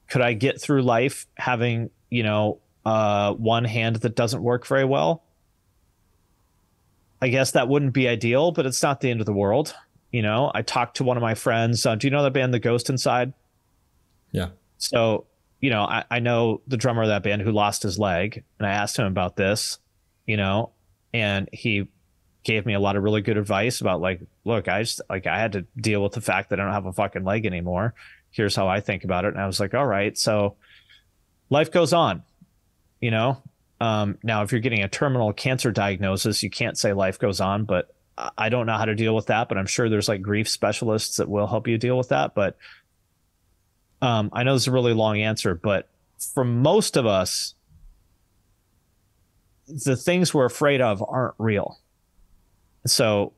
[0.08, 4.84] Could I get through life having, you know, uh, one hand that doesn't work very
[4.84, 5.24] well.
[7.20, 9.74] I guess that wouldn't be ideal, but it's not the end of the world.
[10.12, 11.86] You know, I talked to one of my friends.
[11.86, 13.32] Uh, do you know the band, The Ghost Inside?
[14.32, 14.50] Yeah.
[14.78, 15.26] So,
[15.64, 18.68] you know, I, I know the drummer of that band who lost his leg, and
[18.68, 19.78] I asked him about this,
[20.26, 20.72] you know,
[21.14, 21.88] and he
[22.42, 25.38] gave me a lot of really good advice about like, look, I just like I
[25.38, 27.94] had to deal with the fact that I don't have a fucking leg anymore.
[28.30, 29.28] Here's how I think about it.
[29.28, 30.56] And I was like, all right, so
[31.48, 32.24] life goes on,
[33.00, 33.42] you know.
[33.80, 37.64] Um, now, if you're getting a terminal cancer diagnosis, you can't say life goes on,
[37.64, 37.88] but
[38.36, 39.48] I don't know how to deal with that.
[39.48, 42.34] But I'm sure there's like grief specialists that will help you deal with that.
[42.34, 42.58] But
[44.04, 45.88] um, I know this is a really long answer, but
[46.34, 47.54] for most of us,
[49.66, 51.80] the things we're afraid of aren't real.
[52.86, 53.32] So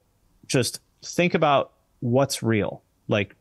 [0.49, 2.83] just think about what's real.
[3.07, 3.37] Like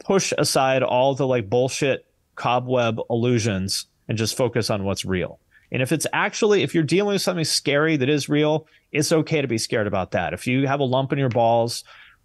[0.00, 2.04] push aside all the like bullshit
[2.34, 5.38] cobweb illusions and just focus on what's real.
[5.70, 9.40] And if it's actually, if you're dealing with something scary that is real, it's okay
[9.40, 10.32] to be scared about that.
[10.32, 11.84] If you have a lump in your balls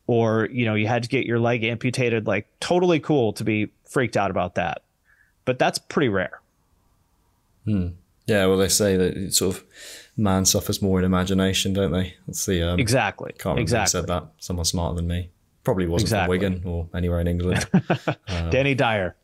[0.09, 3.71] or, you know, you had to get your leg amputated, like totally cool to be
[3.87, 4.81] freaked out about that.
[5.45, 6.41] But that's pretty rare.
[7.65, 7.89] Hmm.
[8.25, 9.63] Yeah, well, they say that sort of
[10.17, 12.15] man suffers more in imagination, don't they?
[12.25, 13.33] That's the um, exactly.
[13.33, 13.99] Can't remember exactly.
[13.99, 14.27] who said that.
[14.39, 15.29] Someone smarter than me.
[15.63, 16.39] Probably wasn't Exactly.
[16.39, 17.67] from Wigan or anywhere in England.
[18.49, 19.15] Danny Dyer.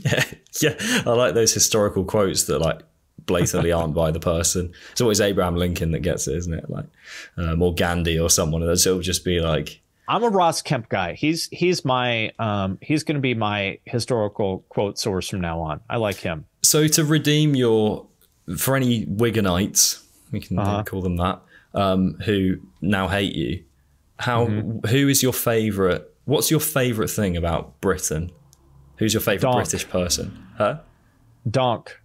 [0.00, 0.24] yeah,
[0.62, 1.02] yeah.
[1.06, 2.80] I like those historical quotes that like
[3.26, 4.72] blatantly aren't by the person.
[4.90, 6.68] It's always Abraham Lincoln that gets it, isn't it?
[6.68, 6.86] Like,
[7.36, 8.64] um, or Gandhi or someone.
[8.64, 11.14] It'll just be like, I'm a Ross Kemp guy.
[11.14, 15.80] He's he's my um he's going to be my historical quote source from now on.
[15.88, 16.44] I like him.
[16.62, 18.06] so to redeem your
[18.58, 20.82] for any Wiganites, we can Uh-huh.
[20.84, 21.40] call them that,
[21.74, 23.64] um, who now hate you.
[24.18, 24.46] How?
[24.46, 24.86] Mm-hmm.
[24.88, 26.10] who is your favorite?
[26.26, 28.30] What's your favorite thing about Britain?
[28.98, 29.56] Who's your favorite Donk.
[29.56, 30.46] British person?
[30.58, 30.78] Huh?
[31.50, 31.98] Donk.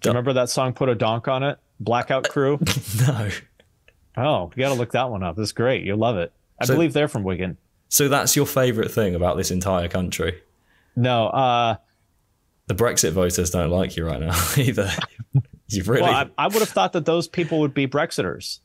[0.00, 0.72] Do you remember that song?
[0.74, 1.58] Put a donk on it.
[1.80, 2.58] Blackout Crew.
[3.06, 3.28] No.
[4.16, 5.38] oh, you got to look that one up.
[5.38, 5.82] It's great.
[5.82, 6.32] You'll love it.
[6.60, 7.56] I So- believe they're from Wigan.
[7.88, 10.40] So that's your favorite thing about this entire country.
[10.96, 11.76] No, uh,
[12.66, 14.90] The Brexit voters don't like you right now either.
[15.68, 16.02] You've really?
[16.02, 18.60] well, I, I would have thought that those people would be Brexiters.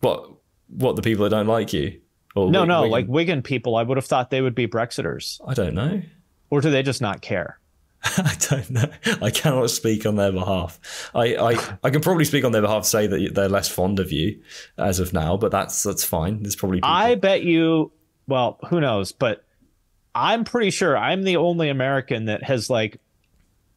[0.00, 0.30] what?
[0.68, 2.00] What the people that don't like you?
[2.34, 5.40] Or No, no, like Wigan people, I would have thought they would be Brexiters.
[5.46, 6.02] I don't know.
[6.50, 7.58] Or do they just not care?
[8.18, 8.90] I don't know.
[9.22, 11.10] I cannot speak on their behalf.
[11.14, 14.12] I, I, I can probably speak on their behalf, say that they're less fond of
[14.12, 14.40] you
[14.78, 16.42] as of now, but that's that's fine.
[16.42, 16.90] There's probably people.
[16.90, 17.92] I bet you,
[18.26, 19.44] well, who knows, but
[20.14, 23.00] I'm pretty sure I'm the only American that has like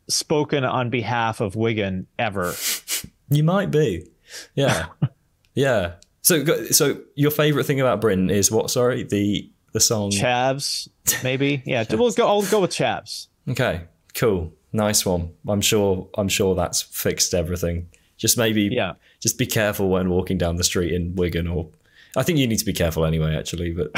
[0.08, 2.54] spoken on behalf of Wigan ever.
[3.30, 4.08] you might be.
[4.56, 4.88] Yeah,
[5.54, 5.94] yeah.
[6.22, 8.70] So so your favorite thing about Britain is what?
[8.70, 10.12] Sorry, the the song.
[10.12, 10.88] Chavs,
[11.24, 11.64] maybe.
[11.66, 12.28] Yeah, we'll go.
[12.28, 13.28] I'll go with Chavs.
[13.50, 13.82] Okay,
[14.20, 15.34] cool, nice one.
[15.48, 16.08] I'm sure.
[16.18, 17.90] I'm sure that's fixed everything.
[18.18, 18.64] Just maybe.
[18.64, 18.94] Yeah.
[19.22, 21.70] Just be careful when walking down the street in Wigan, or
[22.18, 23.36] I think you need to be careful anyway.
[23.36, 23.92] Actually, but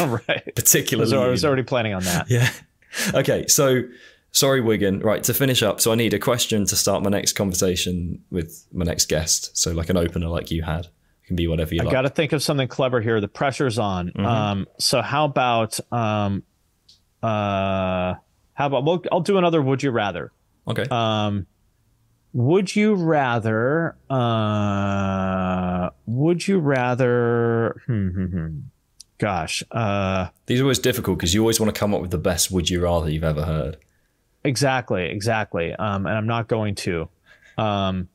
[0.28, 0.54] right.
[0.54, 1.10] particularly.
[1.10, 2.28] So I was already planning on that.
[2.30, 2.50] Yeah.
[3.14, 3.84] Okay, so
[4.32, 4.98] sorry, Wigan.
[4.98, 8.66] Right, to finish up, so I need a question to start my next conversation with
[8.72, 9.56] my next guest.
[9.56, 10.86] So, like an opener, like you had.
[10.86, 11.84] It can be whatever you like.
[11.84, 11.92] I like.
[11.92, 13.20] got to think of something clever here.
[13.20, 14.08] The pressure's on.
[14.08, 14.26] Mm-hmm.
[14.26, 16.42] Um, so how about um,
[17.22, 18.14] uh,
[18.60, 19.62] how about we'll, I'll do another.
[19.62, 20.32] Would you rather?
[20.68, 20.84] Okay.
[20.90, 21.46] Um,
[22.34, 23.96] would you rather?
[24.10, 27.80] Uh, would you rather?
[27.86, 28.58] Hmm, hmm, hmm.
[29.16, 29.62] Gosh.
[29.70, 32.50] Uh, These are always difficult because you always want to come up with the best
[32.50, 33.78] would you rather you've ever heard.
[34.44, 35.08] exactly.
[35.08, 35.72] Exactly.
[35.74, 37.08] Um, and I'm not going to.
[37.56, 38.10] Um,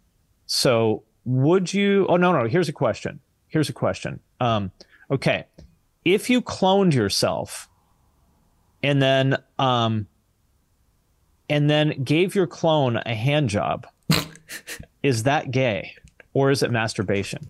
[0.45, 2.05] so would you?
[2.07, 2.47] Oh no, no.
[2.47, 3.19] Here's a question.
[3.47, 4.19] Here's a question.
[4.39, 4.71] Um,
[5.09, 5.45] okay,
[6.03, 7.67] if you cloned yourself,
[8.83, 10.05] and then um,
[11.49, 13.87] and then gave your clone a hand job,
[15.03, 15.93] is that gay
[16.33, 17.47] or is it masturbation?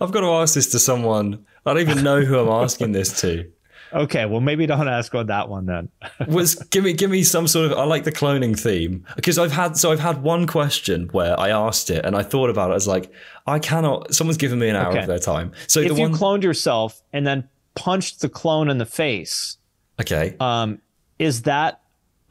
[0.00, 1.44] I've got to ask this to someone.
[1.66, 3.50] I don't even know who I'm asking this to.
[3.92, 5.88] Okay, well maybe don't ask on that one then.
[6.26, 9.52] Was give me give me some sort of I like the cloning theme because I've
[9.52, 12.74] had so I've had one question where I asked it and I thought about it
[12.74, 13.12] as like
[13.46, 15.02] I cannot someone's given me an hour Okay.
[15.02, 18.78] of their time so if you one cloned yourself and then punched the clone in
[18.78, 19.58] the face,
[20.00, 20.80] okay um,
[21.20, 21.80] is that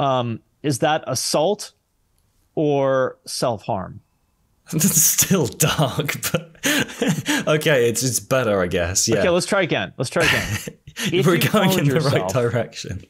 [0.02, 1.74] um, is that assault
[2.56, 4.02] or self harm?
[4.72, 6.56] It's still dark, but
[7.48, 9.08] okay, it's it's better, I guess.
[9.08, 9.94] Yeah, Okay, let's try again.
[9.98, 10.78] Let's try again.
[11.26, 13.04] We're going in the right direction.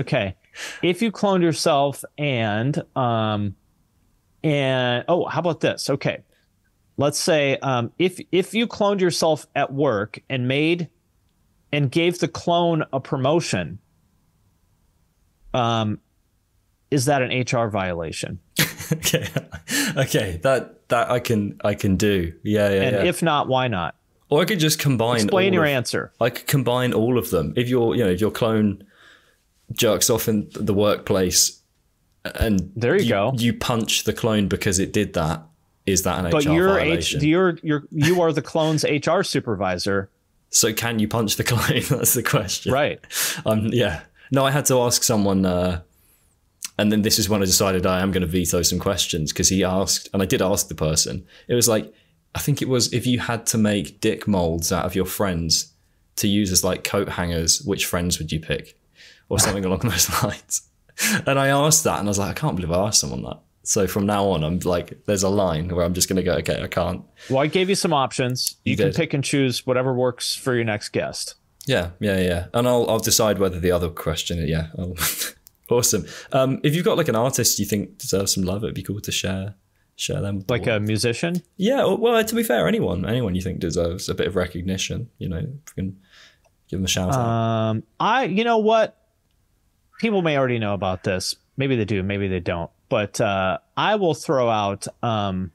[0.00, 0.34] okay
[0.82, 3.54] if you cloned yourself and um
[4.42, 6.24] and oh how about this okay
[6.96, 10.88] let's say um if if you cloned yourself at work and made
[11.70, 13.78] and gave the clone a promotion
[15.54, 16.00] um
[16.90, 18.38] is that an hr violation
[18.92, 19.26] okay,
[19.96, 22.32] okay, that that I can I can do.
[22.42, 22.82] Yeah, yeah.
[22.82, 23.04] And yeah.
[23.04, 23.94] if not, why not?
[24.30, 25.16] or I could just combine.
[25.22, 26.12] Explain your of- answer.
[26.20, 27.52] I could combine all of them.
[27.56, 28.82] If your you know if your clone
[29.72, 31.60] jerks off in the workplace,
[32.24, 33.32] and There you go.
[33.36, 35.42] you punch the clone because it did that.
[35.86, 40.10] Is that an But HR you're H, you're you're you are the clone's HR supervisor,
[40.50, 41.82] so can you punch the clone?
[41.88, 42.72] That's the question.
[42.72, 43.00] right?
[43.44, 44.00] Um, yeah.
[44.30, 45.80] No, I had to ask someone, uh,
[46.78, 49.48] and then this is when I decided I am going to veto some questions because
[49.48, 51.26] he asked, and I did ask the person.
[51.48, 51.92] It was like,
[52.34, 55.72] I think it was if you had to make dick molds out of your friends
[56.16, 58.78] to use as like coat hangers, which friends would you pick,
[59.28, 60.62] or something along those lines.
[61.26, 63.38] And I asked that, and I was like, I can't believe I asked someone that.
[63.62, 66.34] So from now on, I'm like, there's a line where I'm just going to go,
[66.36, 67.02] okay, I can't.
[67.28, 68.56] Well, I gave you some options.
[68.64, 68.94] You, You can did.
[68.96, 71.34] pick and choose whatever works for your next guest.
[71.66, 72.46] Yeah, yeah, yeah.
[72.54, 74.38] And I'll I'll decide whether the other question.
[74.48, 74.94] Yeah, I'll,
[75.70, 76.06] awesome.
[76.32, 79.00] Um, if you've got like an artist you think deserves some love, it'd be cool
[79.00, 79.54] to share
[79.96, 80.36] share them.
[80.36, 80.82] with the Like world.
[80.82, 81.42] a musician.
[81.56, 81.84] yeah.
[81.84, 85.38] Well, to be fair, anyone anyone you think deserves a bit of recognition, you know,
[85.38, 85.98] you can
[86.68, 87.18] give them a shout out.
[87.18, 88.96] Um, I, you know what?
[90.00, 91.34] People may already know about this.
[91.56, 92.70] Maybe they do, maybe they don't.
[92.88, 95.50] But uh, I will throw out um,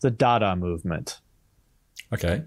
[0.00, 1.20] the Dada movement.
[2.12, 2.42] Okay.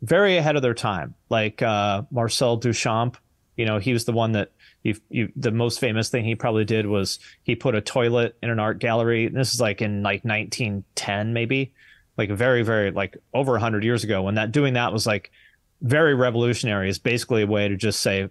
[0.00, 1.14] Very ahead of their time.
[1.28, 3.16] Like uh, Marcel Duchamp,
[3.56, 4.52] you know, he was the one that
[4.82, 8.50] you, you, the most famous thing he probably did was he put a toilet in
[8.50, 9.26] an art gallery.
[9.26, 11.74] And this is like in like 1910, maybe,
[12.16, 14.22] like very, very like over 100 years ago.
[14.22, 15.30] When that doing that was like
[15.80, 16.88] very revolutionary.
[16.88, 18.28] Is basically a way to just say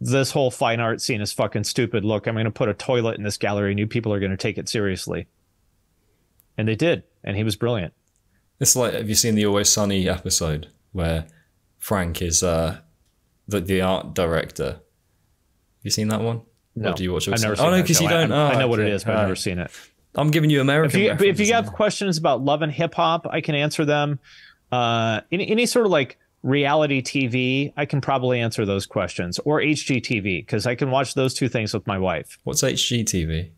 [0.00, 2.04] this whole fine art scene is fucking stupid.
[2.04, 4.30] Look, I'm going to put a toilet in this gallery, and you people are going
[4.30, 5.26] to take it seriously.
[6.58, 7.94] And they did, and he was brilliant.
[8.58, 11.26] It's like have you seen the Always Sunny episode where
[11.78, 12.78] Frank is uh,
[13.46, 14.80] the the art director?
[15.86, 16.40] You seen that one?
[16.74, 17.28] No, Or do you watch?
[17.28, 17.68] I've never seen Sunny?
[17.68, 18.32] Oh no, because you don't.
[18.32, 18.90] I, oh, know what it okay.
[18.90, 19.70] is, but I've never seen it.
[20.16, 21.00] I'm giving you If American.
[21.00, 24.18] you, but if you have questions about love and hip hop, I can answer them.
[24.72, 29.60] Uh, any any sort of like reality TV, I can probably answer those questions, or
[29.60, 32.36] HGTV because I can watch those two things with my wife.
[32.42, 33.50] What's HGTV?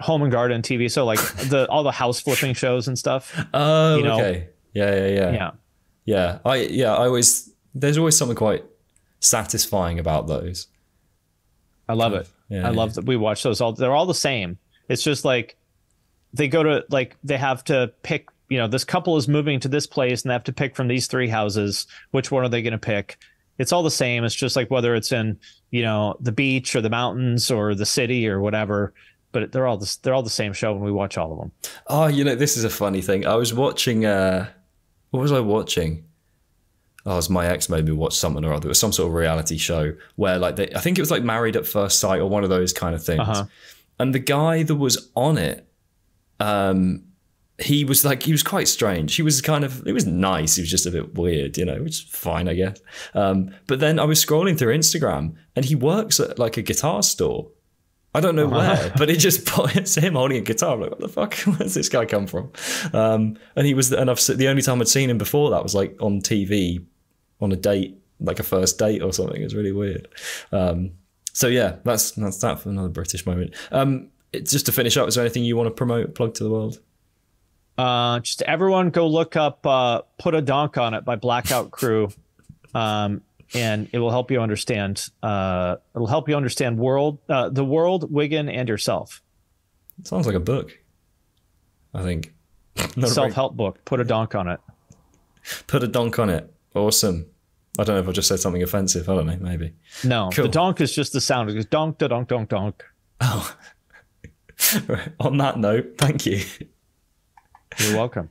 [0.00, 3.32] Home and garden TV, so like the all the house flipping shows and stuff.
[3.54, 4.14] Oh, You know?
[4.14, 4.48] okay.
[4.72, 5.50] Yeah, yeah, yeah, Yeah.
[6.06, 8.64] Yeah, I yeah, I always there's always something quite
[9.20, 10.66] satisfying about those.
[11.88, 12.28] I love it.
[12.48, 13.72] Yeah, I love that we watch those all.
[13.72, 14.58] They're all the same.
[14.88, 15.56] It's just like
[16.32, 18.28] they go to like they have to pick.
[18.48, 20.88] You know, this couple is moving to this place and they have to pick from
[20.88, 21.86] these three houses.
[22.12, 23.18] Which one are they going to pick?
[23.58, 24.24] It's all the same.
[24.24, 25.38] It's just like whether it's in
[25.70, 28.94] you know the beach or the mountains or the city or whatever.
[29.30, 31.52] But they're all the, they're all the same show, and we watch all of them.
[31.88, 33.26] Oh, you know, this is a funny thing.
[33.26, 34.48] I was watching uh
[35.10, 36.04] what was I watching?
[37.08, 38.66] Oh, was my ex made me watch something or other.
[38.66, 41.22] It was some sort of reality show where like they I think it was like
[41.22, 43.20] married at first sight or one of those kind of things.
[43.20, 43.44] Uh-huh.
[43.98, 45.66] And the guy that was on it,
[46.38, 47.04] um,
[47.56, 49.16] he was like he was quite strange.
[49.16, 50.56] He was kind of it was nice.
[50.56, 52.78] He was just a bit weird, you know, which is fine, I guess.
[53.14, 57.02] Um, but then I was scrolling through Instagram and he works at like a guitar
[57.02, 57.48] store.
[58.14, 60.74] I don't know where, but it just it's him holding a guitar.
[60.74, 61.34] I'm like, what the fuck?
[61.58, 62.52] Where's this guy come from?
[62.92, 65.74] Um, and he was, and I've the only time I'd seen him before that was
[65.74, 66.84] like on TV,
[67.40, 69.40] on a date, like a first date or something.
[69.40, 70.08] It was really weird.
[70.52, 70.92] Um,
[71.32, 73.54] so yeah, that's that's that for another British moment.
[73.70, 76.50] Um, just to finish up, is there anything you want to promote, plug to the
[76.50, 76.80] world?
[77.76, 82.08] Uh, just everyone go look up uh, "Put a Donk on It" by Blackout Crew,
[82.74, 83.22] um,
[83.54, 85.08] and it will help you understand.
[85.22, 89.22] Uh, it'll help you understand world, uh, the world, Wigan, and yourself.
[90.00, 90.76] It sounds like a book.
[91.94, 92.34] I think.
[93.06, 93.84] Self help book.
[93.84, 94.60] Put a donk on it.
[95.66, 96.52] Put a donk on it.
[96.74, 97.26] Awesome.
[97.78, 99.08] I don't know if I just said something offensive.
[99.08, 99.36] I don't know.
[99.40, 99.72] Maybe.
[100.04, 100.44] No, Cool.
[100.46, 101.48] the donk is just the sound.
[101.50, 102.84] It goes donk, da donk, donk, donk.
[103.20, 103.56] Oh.
[104.88, 105.08] Right.
[105.20, 106.42] On that note, thank you.
[107.78, 108.30] You're welcome.